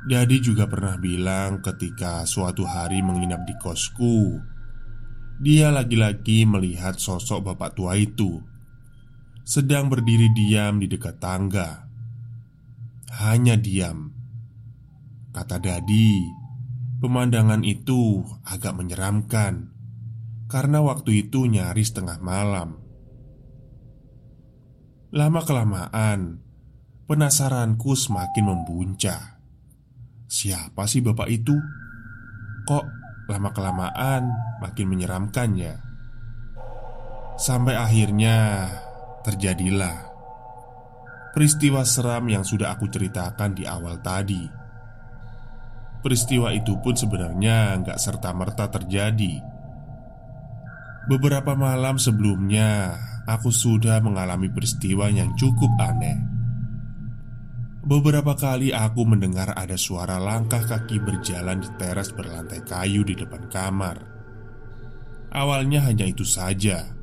Dadi 0.08 0.40
juga 0.40 0.72
pernah 0.72 0.96
bilang 0.96 1.60
ketika 1.60 2.24
suatu 2.24 2.64
hari 2.64 3.04
menginap 3.04 3.44
di 3.44 3.60
kosku, 3.60 4.40
dia 5.44 5.68
lagi-lagi 5.68 6.48
melihat 6.48 6.96
sosok 6.96 7.44
bapak 7.52 7.76
tua 7.76 8.00
itu 8.00 8.40
sedang 9.44 9.92
berdiri 9.92 10.32
diam 10.32 10.80
di 10.80 10.88
dekat 10.88 11.20
tangga. 11.20 11.91
Hanya 13.12 13.60
diam. 13.60 14.15
Kata 15.36 15.60
Dadi, 15.60 16.24
pemandangan 17.04 17.63
itu 17.67 18.24
agak 18.47 18.71
menyeramkan 18.80 19.71
karena 20.52 20.84
waktu 20.84 21.28
itu 21.28 21.47
nyaris 21.47 21.95
tengah 21.95 22.19
malam. 22.19 22.80
Lama-kelamaan, 25.12 26.39
penasaranku 27.08 27.95
semakin 27.95 28.45
membuncah. 28.47 29.39
Siapa 30.32 30.88
sih 30.88 31.04
bapak 31.04 31.28
itu? 31.28 31.56
Kok 32.67 32.86
lama-kelamaan 33.28 34.32
makin 34.63 34.88
menyeramkannya? 34.88 35.76
Sampai 37.36 37.76
akhirnya 37.76 38.67
terjadilah 39.24 40.11
peristiwa 41.32 41.82
seram 41.84 42.28
yang 42.28 42.44
sudah 42.46 42.76
aku 42.76 42.88
ceritakan 42.91 43.56
di 43.56 43.63
awal 43.67 44.00
tadi. 44.04 44.44
Peristiwa 46.02 46.50
itu 46.54 46.78
pun 46.82 46.98
sebenarnya 46.98 47.78
nggak 47.82 48.00
serta-merta 48.02 48.74
terjadi 48.74 49.52
Beberapa 51.02 51.58
malam 51.58 51.98
sebelumnya, 51.98 52.94
aku 53.26 53.50
sudah 53.50 53.98
mengalami 54.06 54.54
peristiwa 54.54 55.10
yang 55.10 55.34
cukup 55.34 55.74
aneh. 55.82 56.13
Beberapa 57.82 58.38
kali 58.38 58.70
aku 58.70 59.10
mendengar 59.10 59.58
ada 59.58 59.74
suara 59.82 60.22
langkah 60.22 60.62
kaki 60.62 61.02
berjalan 61.02 61.58
di 61.65 61.70
teras 61.82 62.13
berlantai 62.13 62.62
kayu 62.62 63.02
di 63.02 63.17
depan 63.17 63.50
kamar. 63.50 63.98
Awalnya 65.34 65.89
hanya 65.89 66.06
itu 66.06 66.22
saja, 66.22 66.94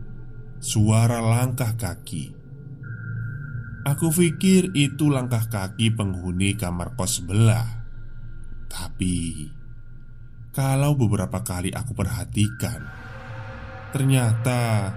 suara 0.63 1.19
langkah 1.19 1.75
kaki. 1.75 2.38
Aku 3.89 4.13
pikir 4.13 4.77
itu 4.77 5.09
langkah 5.09 5.49
kaki 5.49 5.97
penghuni 5.97 6.53
kamar 6.61 6.93
kos 6.93 7.25
sebelah. 7.25 7.89
Tapi, 8.69 9.49
kalau 10.53 10.93
beberapa 10.93 11.41
kali 11.41 11.73
aku 11.73 11.97
perhatikan, 11.97 12.85
Ternyata 13.89 14.93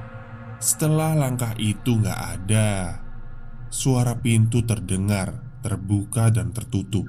setelah 0.59 1.15
langkah 1.15 1.55
itu 1.55 1.95
gak 2.03 2.19
ada 2.19 2.99
Suara 3.71 4.19
pintu 4.19 4.67
terdengar, 4.67 5.39
terbuka 5.63 6.27
dan 6.27 6.51
tertutup 6.51 7.07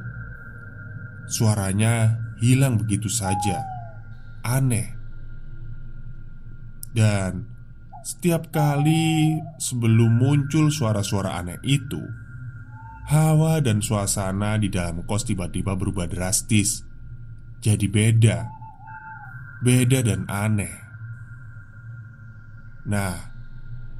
Suaranya 1.26 2.22
hilang 2.38 2.78
begitu 2.78 3.10
saja. 3.10 3.62
Aneh. 4.42 4.94
Dan 6.92 7.51
setiap 8.02 8.50
kali 8.50 9.38
sebelum 9.62 10.18
muncul 10.18 10.74
suara-suara 10.74 11.38
aneh 11.38 11.62
itu, 11.62 12.02
hawa 13.06 13.62
dan 13.62 13.78
suasana 13.78 14.58
di 14.58 14.66
dalam 14.70 15.06
kos 15.06 15.22
tiba-tiba 15.22 15.78
berubah 15.78 16.10
drastis. 16.10 16.82
Jadi 17.62 17.86
beda. 17.86 18.50
Beda 19.62 20.02
dan 20.02 20.26
aneh. 20.26 20.74
Nah, 22.90 23.14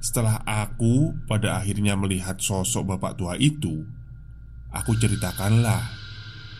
setelah 0.03 0.43
aku 0.43 1.15
pada 1.31 1.63
akhirnya 1.63 1.95
melihat 1.95 2.43
sosok 2.43 2.99
bapak 2.99 3.15
tua 3.15 3.39
itu, 3.39 3.87
aku 4.75 4.99
ceritakanlah 4.99 5.87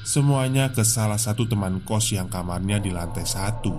semuanya 0.07 0.71
ke 0.71 0.87
salah 0.87 1.19
satu 1.19 1.51
teman 1.51 1.83
kos 1.83 2.15
yang 2.15 2.31
kamarnya 2.31 2.79
di 2.79 2.95
lantai 2.95 3.27
satu. 3.27 3.75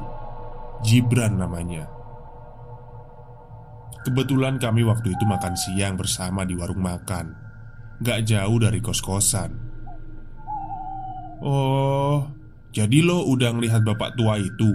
Jibran 0.84 1.40
namanya. 1.40 1.93
Kebetulan 4.04 4.60
kami 4.60 4.84
waktu 4.84 5.16
itu 5.16 5.24
makan 5.24 5.56
siang 5.56 5.96
bersama 5.96 6.44
di 6.44 6.60
warung 6.60 6.84
makan. 6.84 7.32
Gak 8.04 8.28
jauh 8.28 8.60
dari 8.60 8.84
kos-kosan. 8.84 9.56
Oh, 11.40 12.28
jadi 12.76 13.00
lo 13.00 13.24
udah 13.32 13.56
ngelihat 13.56 13.84
bapak 13.88 14.20
tua 14.20 14.40
itu? 14.40 14.72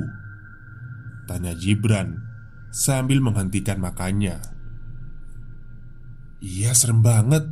Tanya 1.28 1.52
Jibran 1.52 2.24
Sambil 2.68 3.24
menghentikan 3.24 3.80
makannya. 3.80 4.40
Iya 6.44 6.76
serem 6.76 7.00
banget. 7.00 7.44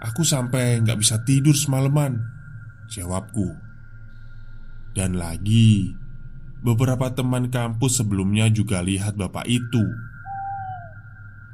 Aku 0.00 0.24
sampai 0.24 0.80
gak 0.80 1.00
bisa 1.00 1.20
tidur 1.24 1.56
semalaman 1.56 2.20
Jawabku. 2.88 3.52
Dan 4.96 5.16
lagi 5.16 5.92
Beberapa 6.60 7.08
teman 7.16 7.48
kampus 7.48 8.04
sebelumnya 8.04 8.52
juga 8.52 8.84
lihat 8.84 9.16
bapak 9.16 9.48
itu 9.48 9.84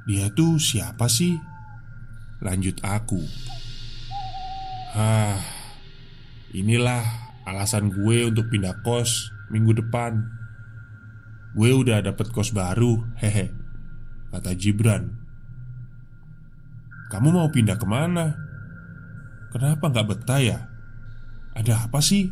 dia 0.06 0.30
tuh 0.30 0.62
siapa 0.62 1.10
sih? 1.10 1.34
Lanjut 2.38 2.78
aku 2.84 3.18
Hah 4.94 5.40
Inilah 6.54 7.04
alasan 7.42 7.90
gue 7.90 8.28
untuk 8.28 8.48
pindah 8.52 8.86
kos 8.86 9.34
minggu 9.50 9.82
depan 9.82 10.22
Gue 11.58 11.72
udah 11.72 12.04
dapet 12.04 12.30
kos 12.30 12.54
baru 12.54 13.02
Hehe 13.18 13.50
Kata 14.30 14.52
Jibran 14.54 15.10
Kamu 17.10 17.28
mau 17.34 17.48
pindah 17.50 17.74
ke 17.80 17.86
mana? 17.88 18.36
Kenapa 19.50 19.88
nggak 19.88 20.06
betah 20.06 20.40
ya? 20.42 20.58
Ada 21.56 21.88
apa 21.88 22.04
sih? 22.04 22.28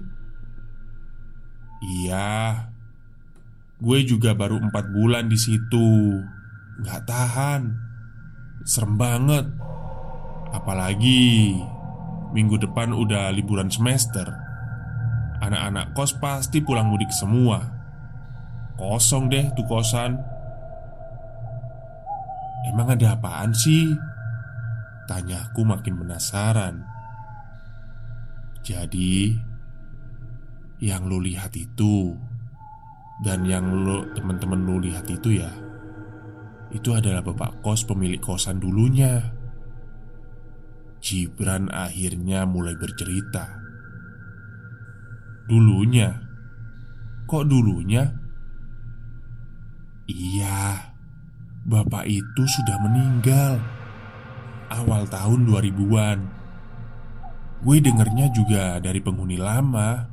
Iya 1.81 2.69
Gue 3.81 4.05
juga 4.05 4.37
baru 4.37 4.61
empat 4.61 4.93
bulan 4.93 5.27
di 5.33 5.41
situ 5.41 6.21
Gak 6.83 7.07
tahan. 7.07 7.77
Serem 8.67 8.99
banget. 8.99 9.47
Apalagi 10.51 11.55
Minggu 12.35 12.59
depan 12.59 12.91
udah 12.91 13.31
liburan 13.31 13.71
semester. 13.71 14.27
Anak-anak 15.39 15.95
kos 15.95 16.19
pasti 16.19 16.59
pulang 16.59 16.91
mudik 16.91 17.15
semua. 17.15 17.63
Kosong 18.75 19.31
deh 19.31 19.55
tuh 19.55 19.63
kosan. 19.71 20.19
Emang 22.67 22.91
ada 22.91 23.15
apaan 23.15 23.55
sih? 23.55 23.95
Tanyaku 25.07 25.63
makin 25.63 25.95
penasaran. 25.95 26.83
Jadi 28.67 29.39
Yang 30.81 31.03
lu 31.05 31.19
lihat 31.21 31.53
itu 31.53 32.17
Dan 33.21 33.45
yang 33.45 33.69
lu 33.69 34.09
teman-teman 34.17 34.65
lu 34.65 34.81
lihat 34.81 35.05
itu 35.07 35.37
ya 35.37 35.53
itu 36.75 36.91
adalah 36.91 37.23
bapak 37.23 37.63
kos 37.63 37.87
pemilik 37.87 38.19
kosan 38.19 38.59
dulunya. 38.59 39.31
Gibran 40.99 41.71
akhirnya 41.71 42.43
mulai 42.49 42.75
bercerita. 42.75 43.63
Dulunya, 45.47 46.09
kok 47.31 47.45
dulunya? 47.47 48.09
Iya, 50.09 50.93
bapak 51.69 52.09
itu 52.09 52.43
sudah 52.43 52.81
meninggal 52.83 53.61
awal 54.73 55.07
tahun 55.07 55.45
2000-an. 55.47 56.19
Gue 57.65 57.81
dengernya 57.81 58.33
juga 58.35 58.81
dari 58.83 59.01
penghuni 59.01 59.39
lama. 59.39 60.09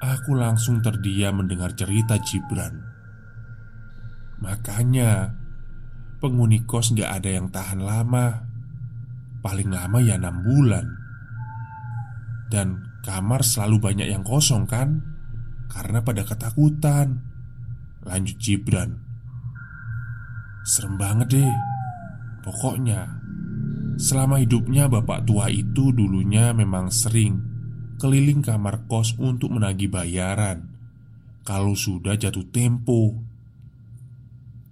Aku 0.00 0.32
langsung 0.32 0.80
terdiam 0.80 1.40
mendengar 1.40 1.76
cerita 1.76 2.16
Gibran. 2.20 2.89
Makanya 4.40 5.40
Penghuni 6.20 6.68
kos 6.68 6.92
gak 6.92 7.24
ada 7.24 7.32
yang 7.32 7.48
tahan 7.48 7.80
lama. 7.80 8.44
Paling 9.40 9.72
lama 9.72 10.04
ya 10.04 10.20
6 10.20 10.28
bulan. 10.44 10.84
Dan 12.52 13.00
kamar 13.00 13.40
selalu 13.40 13.80
banyak 13.80 14.08
yang 14.12 14.20
kosong 14.20 14.68
kan? 14.68 15.00
Karena 15.72 16.04
pada 16.04 16.20
ketakutan. 16.28 17.24
Lanjut 18.04 18.36
Gibran. 18.36 19.00
Serem 20.68 21.00
banget 21.00 21.40
deh. 21.40 21.56
Pokoknya 22.44 23.16
Selama 23.96 24.40
hidupnya 24.40 24.88
bapak 24.88 25.24
tua 25.28 25.48
itu 25.52 25.92
dulunya 25.92 26.52
memang 26.56 26.88
sering 26.88 27.36
Keliling 28.00 28.40
kamar 28.40 28.88
kos 28.88 29.12
untuk 29.20 29.52
menagih 29.52 29.92
bayaran. 29.92 30.72
Kalau 31.44 31.76
sudah 31.76 32.16
jatuh 32.16 32.48
tempo 32.48 33.29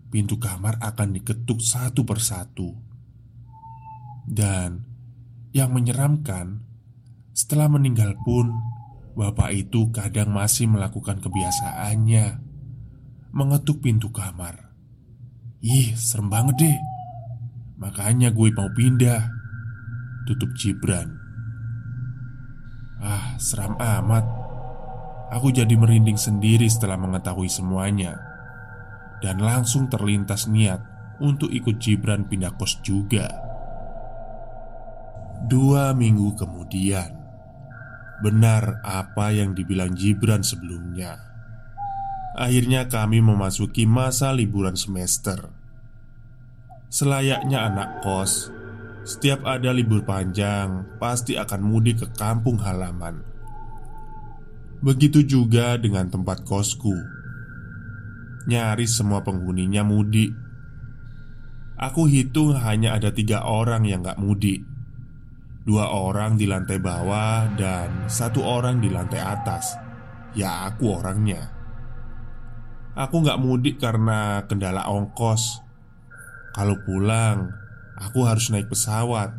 pintu 0.08 0.40
kamar 0.40 0.80
akan 0.80 1.20
diketuk 1.20 1.60
satu 1.60 2.02
persatu. 2.04 2.72
Dan 4.28 4.84
yang 5.52 5.72
menyeramkan, 5.72 6.64
setelah 7.32 7.68
meninggal 7.68 8.16
pun, 8.24 8.52
bapak 9.16 9.56
itu 9.56 9.88
kadang 9.92 10.32
masih 10.32 10.68
melakukan 10.68 11.20
kebiasaannya, 11.20 12.26
mengetuk 13.32 13.80
pintu 13.84 14.12
kamar. 14.12 14.72
Ih, 15.64 15.96
serem 15.96 16.28
banget 16.28 16.56
deh. 16.60 16.78
Makanya 17.80 18.34
gue 18.34 18.48
mau 18.52 18.68
pindah. 18.72 19.32
Tutup 20.28 20.52
Gibran. 20.60 21.08
Ah, 23.00 23.38
seram 23.40 23.78
amat. 23.80 24.26
Aku 25.32 25.48
jadi 25.48 25.72
merinding 25.72 26.20
sendiri 26.20 26.68
setelah 26.68 27.00
mengetahui 27.00 27.48
semuanya 27.48 28.27
dan 29.18 29.42
langsung 29.42 29.90
terlintas 29.90 30.46
niat 30.46 30.78
untuk 31.18 31.50
ikut 31.50 31.78
Jibran 31.82 32.26
pindah 32.26 32.54
kos 32.54 32.78
juga. 32.82 33.26
Dua 35.46 35.94
minggu 35.94 36.34
kemudian, 36.34 37.10
benar 38.22 38.82
apa 38.82 39.30
yang 39.34 39.54
dibilang 39.54 39.94
Jibran 39.94 40.42
sebelumnya. 40.42 41.18
Akhirnya 42.38 42.86
kami 42.86 43.18
memasuki 43.18 43.86
masa 43.86 44.30
liburan 44.30 44.78
semester. 44.78 45.50
Selayaknya 46.86 47.66
anak 47.66 48.02
kos, 48.02 48.50
setiap 49.02 49.42
ada 49.42 49.74
libur 49.74 50.06
panjang, 50.06 50.86
pasti 51.02 51.34
akan 51.34 51.60
mudik 51.66 52.06
ke 52.06 52.08
kampung 52.14 52.62
halaman. 52.62 53.26
Begitu 54.78 55.26
juga 55.26 55.74
dengan 55.74 56.06
tempat 56.06 56.46
kosku 56.46 57.17
Nyaris 58.48 58.96
semua 58.96 59.20
penghuninya 59.20 59.84
mudik 59.84 60.32
Aku 61.76 62.08
hitung 62.08 62.56
hanya 62.56 62.96
ada 62.96 63.12
tiga 63.12 63.44
orang 63.44 63.84
yang 63.84 64.00
gak 64.00 64.16
mudik 64.16 64.64
Dua 65.68 65.92
orang 65.92 66.40
di 66.40 66.48
lantai 66.48 66.80
bawah 66.80 67.44
dan 67.60 68.08
satu 68.08 68.40
orang 68.40 68.80
di 68.80 68.88
lantai 68.88 69.20
atas. 69.20 69.76
Ya 70.32 70.64
aku 70.64 70.96
orangnya. 70.96 71.44
Aku 72.96 73.20
gak 73.20 73.36
mudik 73.36 73.76
karena 73.76 74.48
kendala 74.48 74.88
ongkos. 74.88 75.60
Kalau 76.56 76.80
pulang 76.88 77.52
Aku 78.00 78.24
harus 78.24 78.48
naik 78.48 78.72
pesawat 78.72 79.36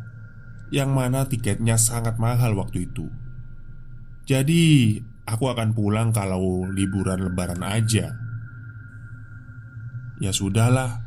Yang 0.70 0.90
mana 0.94 1.26
tiketnya 1.26 1.74
sangat 1.74 2.14
mahal 2.22 2.54
waktu 2.54 2.86
itu. 2.86 3.10
Jadi 4.22 4.94
aku 5.26 5.50
akan 5.50 5.74
pulang 5.74 6.14
kalau 6.14 6.62
liburan 6.70 7.26
lebaran 7.26 7.66
aja 7.66 8.29
Ya 10.20 10.36
sudahlah. 10.36 11.00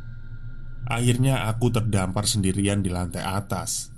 Akhirnya 0.90 1.46
aku 1.48 1.70
terdampar 1.70 2.26
sendirian 2.26 2.82
di 2.82 2.90
lantai 2.90 3.22
atas. 3.22 3.94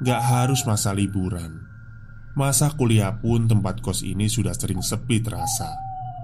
Gak 0.00 0.22
harus 0.24 0.64
masa 0.64 0.96
liburan. 0.96 1.62
Masa 2.36 2.72
kuliah 2.72 3.16
pun 3.16 3.48
tempat 3.48 3.80
kos 3.80 4.04
ini 4.04 4.28
sudah 4.28 4.52
sering 4.56 4.80
sepi 4.80 5.20
terasa. 5.20 5.72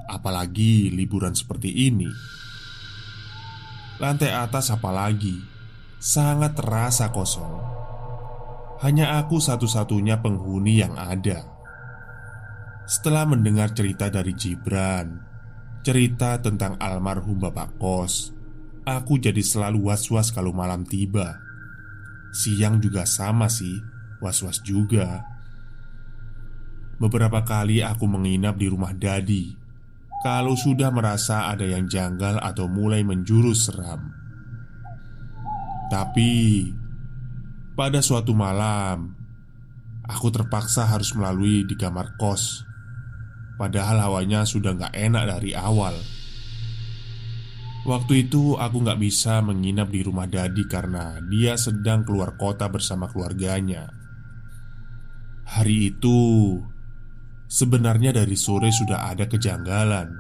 Apalagi 0.09 0.93
liburan 0.93 1.37
seperti 1.37 1.93
ini. 1.93 2.09
Lantai 4.01 4.33
atas 4.33 4.73
apalagi? 4.73 5.41
Sangat 6.03 6.59
terasa 6.59 7.13
kosong. 7.15 7.63
Hanya 8.83 9.23
aku 9.23 9.39
satu-satunya 9.39 10.19
penghuni 10.19 10.83
yang 10.83 10.99
ada. 10.99 11.47
Setelah 12.85 13.25
mendengar 13.25 13.71
cerita 13.73 14.11
dari 14.11 14.35
Gibran, 14.35 15.32
cerita 15.83 16.39
tentang 16.39 16.79
almarhum 16.79 17.43
Bapak 17.43 17.75
Kos, 17.77 18.31
aku 18.87 19.19
jadi 19.19 19.43
selalu 19.43 19.91
was-was 19.91 20.31
kalau 20.31 20.55
malam 20.55 20.87
tiba. 20.87 21.43
Siang 22.33 22.79
juga 22.79 23.03
sama 23.05 23.51
sih, 23.51 23.83
was-was 24.23 24.63
juga. 24.63 25.27
Beberapa 27.03 27.43
kali 27.43 27.83
aku 27.83 28.07
menginap 28.07 28.57
di 28.57 28.71
rumah 28.71 28.95
Dadi. 28.95 29.59
Kalau 30.23 30.55
sudah 30.55 30.95
merasa 30.95 31.51
ada 31.51 31.67
yang 31.67 31.91
janggal 31.91 32.39
atau 32.39 32.71
mulai 32.71 33.03
menjurus 33.03 33.67
seram, 33.67 34.15
tapi 35.91 36.71
pada 37.77 38.01
suatu 38.01 38.33
malam, 38.33 39.13
aku 40.09 40.33
terpaksa 40.33 40.89
harus 40.89 41.13
melalui 41.13 41.69
di 41.69 41.77
kamar 41.77 42.17
kos. 42.17 42.65
Padahal 43.63 44.03
hawanya 44.03 44.43
sudah 44.43 44.75
gak 44.75 44.91
enak 44.91 45.39
dari 45.39 45.55
awal. 45.55 45.95
Waktu 47.87 48.27
itu 48.27 48.59
aku 48.59 48.83
gak 48.83 48.99
bisa 48.99 49.39
menginap 49.39 49.87
di 49.87 50.03
rumah 50.03 50.27
Dadi 50.27 50.67
karena 50.67 51.23
dia 51.31 51.55
sedang 51.55 52.03
keluar 52.03 52.35
kota 52.35 52.67
bersama 52.67 53.07
keluarganya. 53.07 53.87
Hari 55.47 55.95
itu 55.95 56.19
sebenarnya 57.47 58.11
dari 58.11 58.35
sore 58.35 58.75
sudah 58.75 59.07
ada 59.07 59.31
kejanggalan. 59.31 60.11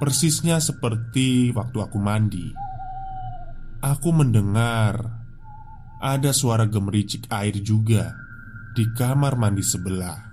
Persisnya 0.00 0.56
seperti 0.56 1.52
waktu 1.52 1.84
aku 1.84 2.00
mandi. 2.00 2.48
Aku 3.84 4.08
mendengar 4.08 5.20
ada 6.00 6.32
suara 6.32 6.64
gemericik 6.64 7.28
air 7.28 7.60
juga 7.60 8.16
di 8.72 8.88
kamar 8.96 9.36
mandi 9.36 9.60
sebelah. 9.60 10.31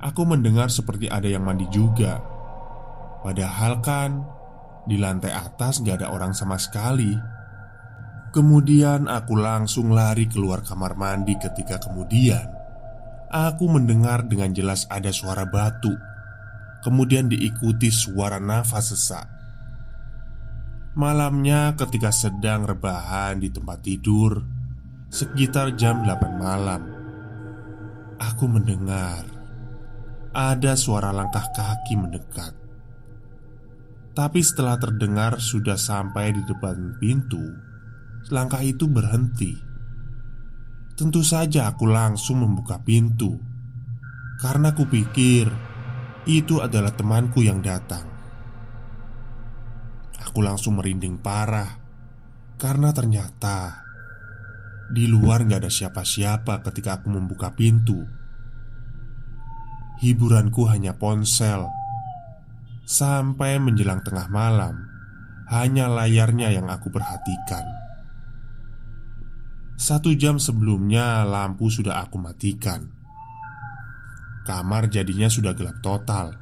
Aku 0.00 0.24
mendengar 0.24 0.72
seperti 0.72 1.12
ada 1.12 1.28
yang 1.28 1.44
mandi 1.44 1.68
juga, 1.68 2.16
padahal 3.20 3.84
kan 3.84 4.24
di 4.88 4.96
lantai 4.96 5.32
atas 5.36 5.84
gak 5.84 6.00
ada 6.00 6.08
orang 6.08 6.32
sama 6.32 6.56
sekali. 6.56 7.12
Kemudian 8.32 9.10
aku 9.10 9.36
langsung 9.36 9.92
lari 9.92 10.30
keluar 10.30 10.62
kamar 10.62 10.94
mandi 10.94 11.34
ketika 11.34 11.82
kemudian 11.82 12.60
Aku 13.30 13.70
mendengar 13.70 14.26
dengan 14.26 14.50
jelas 14.50 14.90
ada 14.90 15.14
suara 15.14 15.46
batu. 15.46 15.94
Kemudian 16.82 17.30
diikuti 17.30 17.86
suara 17.86 18.42
nafas 18.42 18.90
sesak. 18.90 19.26
Malamnya 20.98 21.78
ketika 21.78 22.10
sedang 22.10 22.66
rebahan 22.66 23.38
di 23.38 23.46
tempat 23.46 23.78
tidur 23.78 24.42
Sekitar 25.06 25.78
jam 25.78 26.02
8 26.02 26.34
malam 26.34 26.82
Aku 28.18 28.50
mendengar 28.50 29.39
Ada 30.30 30.78
suara 30.78 31.10
langkah 31.10 31.42
kaki 31.50 31.98
mendekat. 31.98 32.54
Tapi 34.14 34.38
setelah 34.46 34.78
terdengar 34.78 35.42
sudah 35.42 35.74
sampai 35.74 36.30
di 36.30 36.46
depan 36.46 36.94
pintu 37.02 37.42
Langkah 38.30 38.62
itu 38.62 38.86
berhenti. 38.86 39.58
Tentu 40.94 41.26
saja 41.26 41.74
aku 41.74 41.82
langsung 41.90 42.46
membuka 42.46 42.78
pintu 42.78 43.42
Karena 44.38 44.70
kupikir 44.70 45.50
Itu 46.22 46.62
adalah 46.62 46.94
temanku 46.94 47.42
yang 47.42 47.58
datang. 47.58 48.06
Aku 50.30 50.46
langsung 50.46 50.78
merinding 50.78 51.18
parah 51.18 51.74
Karena 52.54 52.94
ternyata 52.94 53.82
Di 54.94 55.10
luar 55.10 55.42
gak 55.42 55.66
ada 55.66 55.70
siapa-siapa 55.74 56.62
ketika 56.70 57.02
aku 57.02 57.10
membuka 57.10 57.50
pintu 57.50 58.19
Hiburanku 60.00 60.64
hanya 60.64 60.96
ponsel. 60.96 61.68
Sampai 62.88 63.60
menjelang 63.60 64.00
tengah 64.00 64.26
malam 64.32 64.88
Hanya 65.52 65.90
layarnya 65.90 66.54
yang 66.54 66.70
aku 66.72 66.88
perhatikan. 66.88 67.66
Satu 69.76 70.14
jam 70.14 70.38
sebelumnya 70.38 71.26
lampu 71.26 71.66
sudah 71.68 72.00
aku 72.06 72.16
matikan. 72.22 72.86
Kamar 74.46 74.86
jadinya 74.88 75.26
sudah 75.26 75.52
gelap 75.52 75.82
total. 75.82 76.38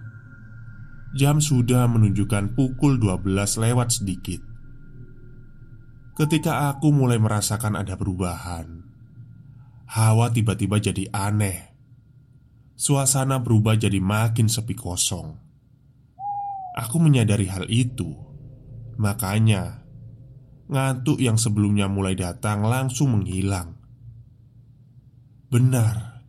Jam 1.16 1.40
sudah 1.40 1.88
menunjukkan 1.88 2.52
pukul 2.52 3.00
12 3.00 3.24
lewat 3.58 3.88
sedikit. 3.96 4.44
Ketika 6.18 6.68
aku 6.74 6.90
mulai 6.90 7.22
merasakan 7.22 7.78
ada 7.78 7.94
perubahan 7.94 8.82
Hawa 9.86 10.28
tiba-tiba 10.34 10.82
jadi 10.82 11.06
aneh 11.14 11.67
Suasana 12.78 13.42
berubah 13.42 13.74
jadi 13.74 13.98
makin 13.98 14.46
sepi 14.46 14.78
kosong 14.78 15.34
Aku 16.78 17.02
menyadari 17.02 17.50
hal 17.50 17.66
itu 17.66 18.14
Makanya 19.02 19.82
Ngantuk 20.70 21.18
yang 21.18 21.34
sebelumnya 21.34 21.90
mulai 21.90 22.14
datang 22.14 22.62
langsung 22.62 23.18
menghilang 23.18 23.74
Benar 25.50 26.22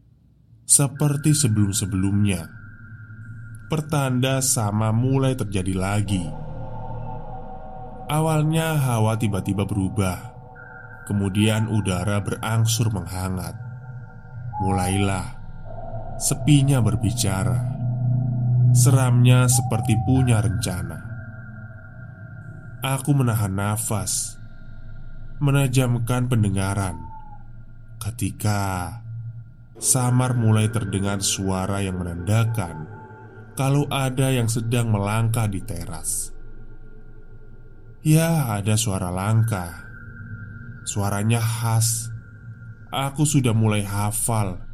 Seperti 0.65 1.37
sebelum-sebelumnya 1.37 2.59
pertanda 3.69 4.41
sama 4.41 4.89
mulai 4.89 5.37
terjadi 5.37 5.77
lagi. 5.77 6.25
Awalnya 8.09 8.81
hawa 8.81 9.13
tiba-tiba 9.21 9.69
berubah, 9.69 10.33
kemudian 11.05 11.69
udara 11.69 12.17
berangsur 12.25 12.89
menghangat. 12.89 13.53
Mulailah 14.65 15.38
sepinya 16.19 16.83
berbicara, 16.83 17.79
seramnya 18.75 19.47
seperti 19.47 19.95
punya 20.03 20.43
rencana. 20.43 20.99
Aku 22.83 23.15
menahan 23.15 23.55
nafas, 23.55 24.35
menajamkan 25.39 26.27
pendengaran 26.27 26.99
ketika 28.03 28.99
samar 29.79 30.35
mulai 30.35 30.67
terdengar 30.67 31.23
suara 31.23 31.79
yang 31.79 31.95
menandakan 31.95 32.83
kalau 33.55 33.87
ada 33.87 34.27
yang 34.27 34.51
sedang 34.51 34.91
melangkah 34.91 35.47
di 35.47 35.63
teras. 35.63 36.35
Ya, 38.03 38.55
ada 38.59 38.79
suara 38.79 39.11
langkah. 39.11 39.87
Suaranya 40.87 41.43
khas. 41.43 42.07
Aku 42.87 43.27
sudah 43.27 43.51
mulai 43.51 43.83
hafal 43.83 44.68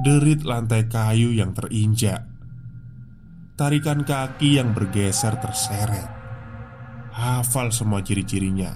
derit 0.00 0.40
lantai 0.48 0.88
kayu 0.88 1.36
yang 1.36 1.52
terinjak, 1.52 2.24
tarikan 3.60 4.00
kaki 4.08 4.56
yang 4.56 4.72
bergeser 4.72 5.36
terseret. 5.36 6.08
Hafal 7.12 7.68
semua 7.68 8.00
ciri-cirinya. 8.00 8.72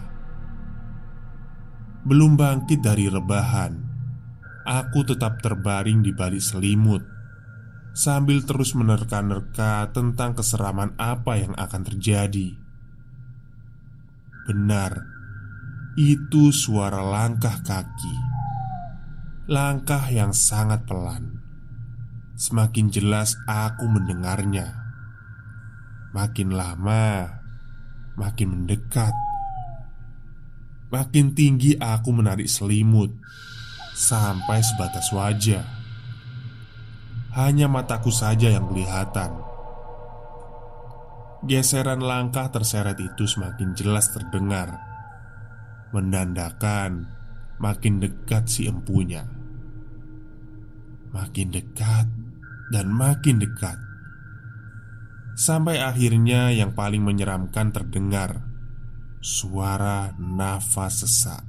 Belum 2.05 2.37
bangkit 2.37 2.85
dari 2.85 3.09
rebahan, 3.09 3.73
aku 4.69 5.09
tetap 5.09 5.41
terbaring 5.41 6.05
di 6.05 6.13
balik 6.13 6.45
selimut 6.45 7.17
sambil 7.97 8.45
terus 8.45 8.77
menerka-nerka 8.77 9.89
tentang 9.97 10.37
keseraman 10.37 10.93
apa 11.01 11.41
yang 11.41 11.57
akan 11.57 11.81
terjadi. 11.81 12.53
Benar, 14.45 14.93
itu 15.97 16.53
suara 16.53 17.01
langkah 17.01 17.57
kaki, 17.65 18.17
langkah 19.47 20.11
yang 20.11 20.35
sangat 20.35 20.83
pelan. 20.91 21.39
Semakin 22.35 22.91
jelas 22.91 23.39
aku 23.47 23.87
mendengarnya. 23.87 24.75
Makin 26.11 26.51
lama, 26.51 27.31
makin 28.19 28.49
mendekat. 28.51 29.15
Makin 30.91 31.39
tinggi 31.39 31.79
aku 31.79 32.11
menarik 32.11 32.51
selimut 32.51 33.15
sampai 33.95 34.67
sebatas 34.67 35.15
wajah. 35.15 35.63
Hanya 37.39 37.69
mataku 37.69 38.09
saja 38.09 38.49
yang 38.49 38.65
kelihatan 38.73 39.29
Geseran 41.45 42.01
langkah 42.01 42.49
terseret 42.49 42.97
itu 42.97 43.29
semakin 43.29 43.77
jelas 43.77 44.09
terdengar 44.09 44.73
Menandakan 45.93 47.13
makin 47.61 48.01
dekat 48.01 48.49
si 48.49 48.65
empunya 48.65 49.36
Makin 51.17 51.49
dekat 51.49 52.05
dan 52.69 52.93
makin 52.93 53.41
dekat. 53.41 53.81
Sampai 55.33 55.81
akhirnya 55.81 56.53
yang 56.53 56.77
paling 56.77 57.01
menyeramkan 57.01 57.73
terdengar 57.73 58.47
Suara 59.27 60.15
nafas 60.23 61.03
sesak. 61.03 61.43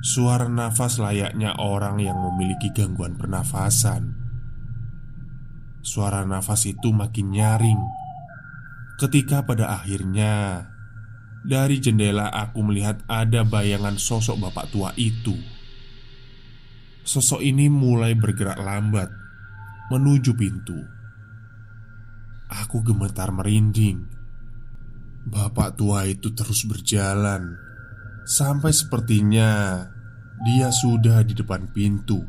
Suara 0.00 0.48
nafas 0.48 0.96
layaknya 0.96 1.52
orang 1.60 2.00
yang 2.00 2.16
memiliki 2.16 2.72
gangguan 2.72 3.20
pernafasan. 3.20 4.16
Suara 5.84 6.24
nafas 6.24 6.64
itu 6.64 6.96
makin 6.96 7.36
nyaring. 7.36 7.76
Ketika 8.96 9.44
pada 9.44 9.74
akhirnya 9.76 10.64
dari 11.44 11.76
jendela 11.76 12.32
aku 12.32 12.64
melihat 12.64 13.04
ada 13.04 13.44
bayangan 13.44 14.00
sosok 14.00 14.48
bapak 14.48 14.72
tua 14.72 14.96
itu 14.96 15.36
Sosok 17.02 17.42
ini 17.42 17.66
mulai 17.66 18.14
bergerak 18.14 18.62
lambat 18.62 19.10
menuju 19.90 20.38
pintu. 20.38 20.78
Aku 22.46 22.80
gemetar 22.86 23.34
merinding. 23.34 24.06
Bapak 25.26 25.78
tua 25.78 26.06
itu 26.06 26.30
terus 26.34 26.62
berjalan 26.66 27.58
sampai 28.22 28.70
sepertinya 28.70 29.82
dia 30.46 30.70
sudah 30.70 31.26
di 31.26 31.34
depan 31.34 31.70
pintu. 31.74 32.22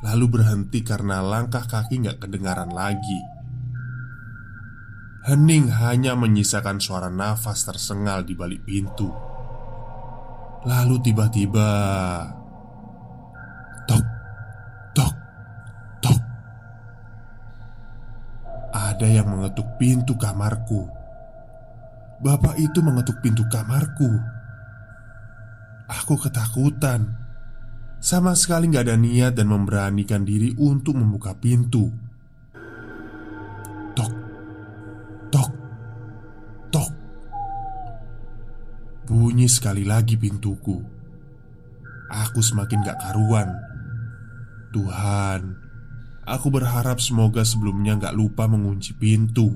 Lalu 0.00 0.26
berhenti 0.30 0.80
karena 0.80 1.20
langkah 1.20 1.64
kaki 1.68 2.04
nggak 2.04 2.24
kedengaran 2.24 2.72
lagi. 2.72 3.20
Hening 5.28 5.68
hanya 5.76 6.16
menyisakan 6.16 6.80
suara 6.80 7.12
nafas 7.12 7.68
tersengal 7.68 8.24
di 8.24 8.32
balik 8.32 8.64
pintu. 8.64 9.12
Lalu 10.64 10.96
tiba-tiba 11.04 11.68
Ada 18.98 19.22
yang 19.22 19.30
mengetuk 19.30 19.78
pintu 19.78 20.18
kamarku. 20.18 20.90
Bapak 22.18 22.58
itu 22.58 22.82
mengetuk 22.82 23.22
pintu 23.22 23.46
kamarku. 23.46 24.10
Aku 25.86 26.18
ketakutan. 26.18 27.06
Sama 28.02 28.34
sekali 28.34 28.66
gak 28.74 28.90
ada 28.90 28.98
niat 28.98 29.38
dan 29.38 29.54
memberanikan 29.54 30.26
diri 30.26 30.50
untuk 30.58 30.98
membuka 30.98 31.30
pintu. 31.38 31.94
Bunyi 39.08 39.46
sekali 39.46 39.86
lagi 39.86 40.18
pintuku. 40.18 40.82
Aku 42.10 42.42
semakin 42.42 42.82
gak 42.82 42.98
karuan. 42.98 43.48
Tuhan 44.74 45.67
Aku 46.28 46.52
berharap 46.52 47.00
semoga 47.00 47.40
sebelumnya 47.40 47.96
gak 47.96 48.12
lupa 48.12 48.44
mengunci 48.44 48.92
pintu. 48.92 49.48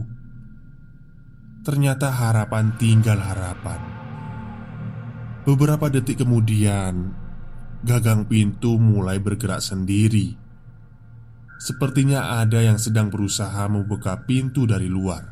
Ternyata 1.60 2.08
harapan 2.08 2.72
tinggal 2.80 3.20
harapan. 3.20 3.80
Beberapa 5.44 5.92
detik 5.92 6.24
kemudian 6.24 7.22
Gagang 7.82 8.30
pintu 8.30 8.78
mulai 8.78 9.18
bergerak 9.18 9.58
sendiri. 9.58 10.38
Sepertinya 11.58 12.38
ada 12.38 12.62
yang 12.62 12.78
sedang 12.78 13.10
berusaha 13.10 13.66
membuka 13.66 14.22
pintu 14.22 14.70
dari 14.70 14.86
luar. 14.86 15.26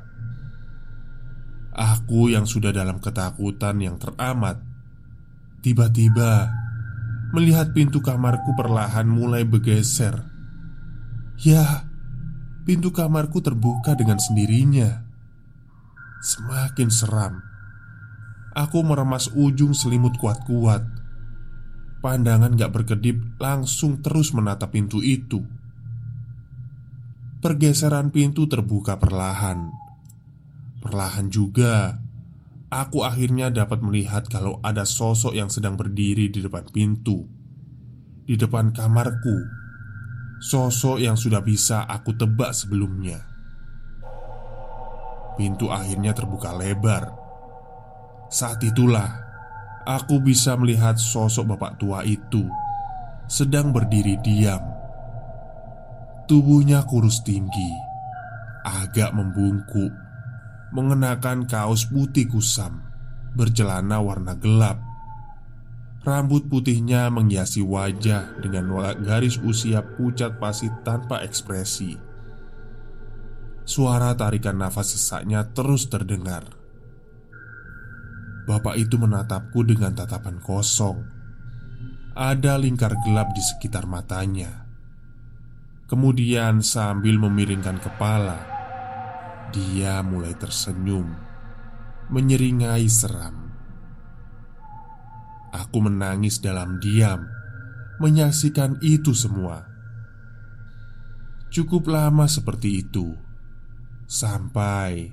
Aku 1.71 2.27
yang 2.27 2.51
sudah 2.51 2.75
dalam 2.75 2.99
ketakutan 2.99 3.79
yang 3.79 3.97
teramat 4.03 4.59
Tiba-tiba 5.63 6.51
Melihat 7.31 7.71
pintu 7.71 8.03
kamarku 8.03 8.59
perlahan 8.59 9.07
mulai 9.07 9.47
bergeser 9.47 10.30
Ya 11.41 11.91
Pintu 12.61 12.93
kamarku 12.93 13.41
terbuka 13.41 13.97
dengan 13.97 14.21
sendirinya. 14.21 15.03
Semakin 16.21 16.87
seram. 16.93 17.41
Aku 18.53 18.85
meremas 18.85 19.33
ujung 19.33 19.73
selimut 19.73 20.21
kuat-kuat. 20.21 20.85
Pandangan 22.05 22.55
gak 22.55 22.71
berkedip 22.71 23.17
langsung 23.41 24.05
terus 24.05 24.37
menatap 24.37 24.77
pintu 24.77 25.01
itu. 25.01 25.41
Pergeseran 27.41 28.13
pintu 28.13 28.45
terbuka 28.45 29.01
perlahan. 29.01 29.73
Perlahan 30.85 31.33
juga, 31.33 31.99
aku 32.69 33.03
akhirnya 33.03 33.49
dapat 33.49 33.81
melihat 33.81 34.29
kalau 34.29 34.61
ada 34.61 34.85
sosok 34.85 35.33
yang 35.33 35.49
sedang 35.49 35.81
berdiri 35.81 36.29
di 36.29 36.39
depan 36.45 36.69
pintu, 36.69 37.25
di 38.29 38.37
depan 38.37 38.71
kamarku. 38.77 39.60
Sosok 40.41 40.97
yang 41.05 41.21
sudah 41.21 41.45
bisa 41.45 41.85
aku 41.85 42.17
tebak 42.17 42.57
sebelumnya. 42.57 43.21
Pintu 45.37 45.69
akhirnya 45.69 46.17
terbuka 46.17 46.57
lebar. 46.57 47.13
Saat 48.33 48.65
itulah 48.65 49.09
aku 49.85 50.17
bisa 50.25 50.57
melihat 50.57 50.97
sosok 50.97 51.55
bapak 51.57 51.77
tua 51.77 52.01
itu 52.09 52.49
sedang 53.29 53.71
berdiri 53.71 54.17
diam. 54.25 54.65
Tubuhnya 56.25 56.89
kurus 56.89 57.21
tinggi, 57.21 57.71
agak 58.65 59.13
membungkuk 59.13 59.93
mengenakan 60.71 61.51
kaos 61.51 61.87
putih 61.91 62.31
kusam, 62.31 62.81
bercelana 63.35 63.99
warna 63.99 64.39
gelap. 64.39 64.90
Rambut 66.01 66.49
putihnya 66.49 67.13
menghiasi 67.13 67.61
wajah 67.61 68.41
dengan 68.41 68.73
garis 69.05 69.37
usia 69.45 69.85
pucat 69.85 70.41
pasi 70.41 70.73
tanpa 70.81 71.21
ekspresi. 71.21 72.01
Suara 73.69 74.17
tarikan 74.17 74.57
nafas 74.57 74.97
sesaknya 74.97 75.45
terus 75.53 75.93
terdengar. 75.93 76.57
Bapak 78.49 78.81
itu 78.81 78.97
menatapku 78.97 79.61
dengan 79.61 79.93
tatapan 79.93 80.41
kosong. 80.41 81.05
Ada 82.17 82.57
lingkar 82.57 82.97
gelap 83.05 83.37
di 83.37 83.43
sekitar 83.45 83.85
matanya. 83.85 84.67
Kemudian, 85.87 86.65
sambil 86.65 87.21
memiringkan 87.21 87.77
kepala, 87.77 88.41
dia 89.53 90.03
mulai 90.07 90.35
tersenyum, 90.39 91.07
menyeringai 92.09 92.87
seram. 92.87 93.50
Aku 95.51 95.83
menangis 95.83 96.39
dalam 96.39 96.79
diam, 96.79 97.27
menyaksikan 97.99 98.79
itu 98.83 99.11
semua. 99.13 99.67
Cukup 101.51 101.91
lama 101.91 102.31
seperti 102.31 102.87
itu, 102.87 103.19
sampai 104.07 105.11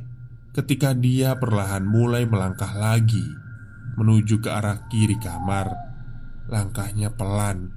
ketika 0.54 0.94
dia 0.94 1.38
perlahan 1.38 1.82
mulai 1.86 2.30
melangkah 2.30 2.70
lagi 2.78 3.26
menuju 3.98 4.46
ke 4.46 4.50
arah 4.54 4.86
kiri 4.88 5.18
kamar. 5.18 5.74
Langkahnya 6.48 7.12
pelan. 7.12 7.76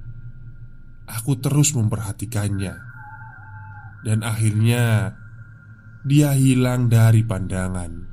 Aku 1.11 1.43
terus 1.43 1.75
memperhatikannya, 1.75 2.79
dan 4.07 4.23
akhirnya 4.23 5.17
dia 6.07 6.39
hilang 6.39 6.87
dari 6.87 7.27
pandangan. 7.27 8.07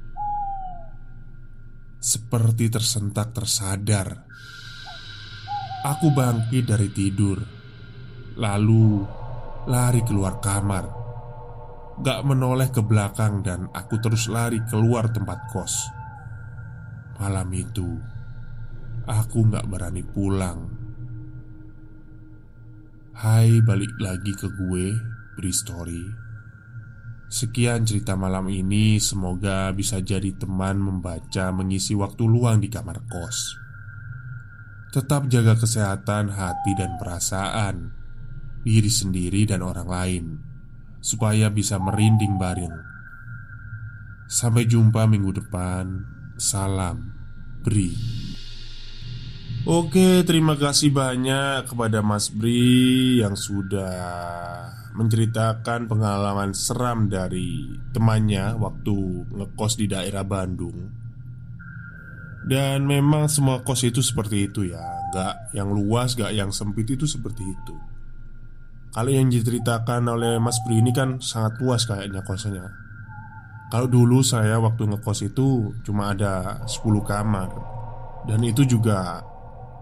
Seperti 2.02 2.74
tersentak 2.74 3.38
tersadar, 3.38 4.27
aku 5.86 6.10
bangkit 6.14 6.66
dari 6.66 6.90
tidur, 6.90 7.38
lalu 8.40 9.06
lari 9.70 10.02
keluar 10.02 10.42
kamar. 10.42 10.86
Gak 12.02 12.22
menoleh 12.26 12.70
ke 12.70 12.82
belakang, 12.82 13.42
dan 13.42 13.70
aku 13.74 13.98
terus 13.98 14.30
lari 14.30 14.62
keluar 14.70 15.10
tempat 15.10 15.50
kos. 15.50 15.90
Malam 17.18 17.50
itu, 17.58 17.98
aku 19.10 19.50
gak 19.50 19.66
berani 19.66 20.06
pulang. 20.06 20.70
Hai, 23.18 23.66
balik 23.66 23.98
lagi 23.98 24.30
ke 24.38 24.46
gue, 24.46 24.94
beri 25.34 25.54
story. 25.54 26.06
Sekian 27.28 27.82
cerita 27.84 28.14
malam 28.14 28.46
ini, 28.48 29.02
semoga 29.02 29.74
bisa 29.74 29.98
jadi 30.00 30.38
teman 30.38 30.78
membaca 30.78 31.50
mengisi 31.50 31.98
waktu 31.98 32.24
luang 32.30 32.62
di 32.62 32.70
kamar 32.70 33.04
kos. 33.10 33.67
Tetap 34.88 35.28
jaga 35.28 35.60
kesehatan 35.60 36.32
hati 36.32 36.72
dan 36.80 36.96
perasaan 36.96 37.92
diri 38.64 38.92
sendiri 38.92 39.44
dan 39.48 39.64
orang 39.64 39.88
lain, 39.88 40.26
supaya 41.04 41.52
bisa 41.52 41.76
merinding 41.80 42.40
bareng. 42.40 42.76
Sampai 44.28 44.68
jumpa 44.68 45.08
minggu 45.08 45.32
depan. 45.40 46.04
Salam, 46.36 47.16
Bri. 47.64 47.96
Oke, 49.68 50.24
terima 50.24 50.56
kasih 50.56 50.96
banyak 50.96 51.68
kepada 51.68 52.00
Mas 52.00 52.32
Bri 52.32 53.20
yang 53.20 53.36
sudah 53.36 53.92
menceritakan 54.96 55.92
pengalaman 55.92 56.56
seram 56.56 57.12
dari 57.12 57.76
temannya 57.92 58.56
waktu 58.56 59.28
ngekos 59.36 59.76
di 59.76 59.92
daerah 59.92 60.24
Bandung 60.24 61.07
Dan 62.48 62.88
memang 62.88 63.28
semua 63.28 63.60
kos 63.60 63.84
itu 63.84 64.00
seperti 64.00 64.48
itu 64.48 64.72
ya. 64.72 64.80
Gak 65.12 65.52
yang 65.52 65.68
luas, 65.76 66.16
gak 66.16 66.32
yang 66.32 66.48
sempit 66.56 66.88
itu 66.88 67.04
seperti 67.04 67.44
itu. 67.44 67.76
Kalau 68.96 69.12
yang 69.12 69.28
diceritakan 69.28 70.08
oleh 70.08 70.40
Mas 70.40 70.64
Bri 70.64 70.80
ini 70.80 70.96
kan 70.96 71.20
sangat 71.20 71.60
luas 71.60 71.84
kayaknya 71.84 72.24
kosnya. 72.24 72.66
Kalau 73.68 73.92
dulu 73.92 74.24
saya 74.24 74.64
waktu 74.64 74.88
ngekos 74.88 75.28
itu 75.28 75.76
cuma 75.84 76.16
ada 76.16 76.64
10 76.64 77.04
kamar. 77.04 77.52
Dan 78.24 78.40
itu 78.48 78.64
juga 78.64 79.20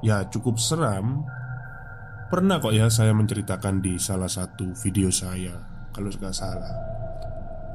ya 0.01 0.25
cukup 0.25 0.57
seram. 0.57 1.21
Pernah 2.33 2.57
kok 2.57 2.73
ya 2.73 2.89
saya 2.89 3.13
menceritakan 3.13 3.85
di 3.85 4.01
salah 4.01 4.25
satu 4.25 4.73
video 4.73 5.13
saya 5.13 5.53
Kalau 5.93 6.09
nggak 6.09 6.33
salah. 6.33 6.73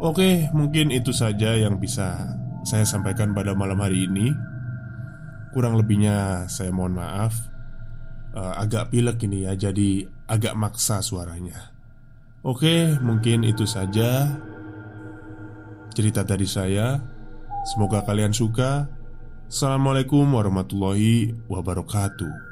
Oke 0.03 0.51
mungkin 0.51 0.91
itu 0.91 1.15
saja 1.15 1.55
yang 1.55 1.79
bisa 1.79 2.37
saya 2.67 2.83
sampaikan 2.83 3.31
pada 3.33 3.55
malam 3.55 3.79
hari 3.79 4.11
ini 4.11 4.50
Kurang 5.51 5.75
lebihnya 5.75 6.47
saya 6.47 6.71
mohon 6.71 6.95
maaf 6.95 7.51
uh, 8.35 8.55
agak 8.59 8.95
pilek 8.95 9.23
ini 9.27 9.47
ya, 9.47 9.59
jadi 9.59 10.07
agak 10.31 10.55
maksa 10.55 11.03
suaranya. 11.03 11.75
Oke, 12.41 12.97
mungkin 13.03 13.45
itu 13.45 13.69
saja 13.69 14.41
cerita 15.93 16.25
dari 16.25 16.49
saya. 16.49 16.97
Semoga 17.69 18.01
kalian 18.07 18.33
suka. 18.33 18.89
Assalamualaikum 19.51 20.25
warahmatullahi 20.25 21.37
wabarakatuh. 21.51 22.50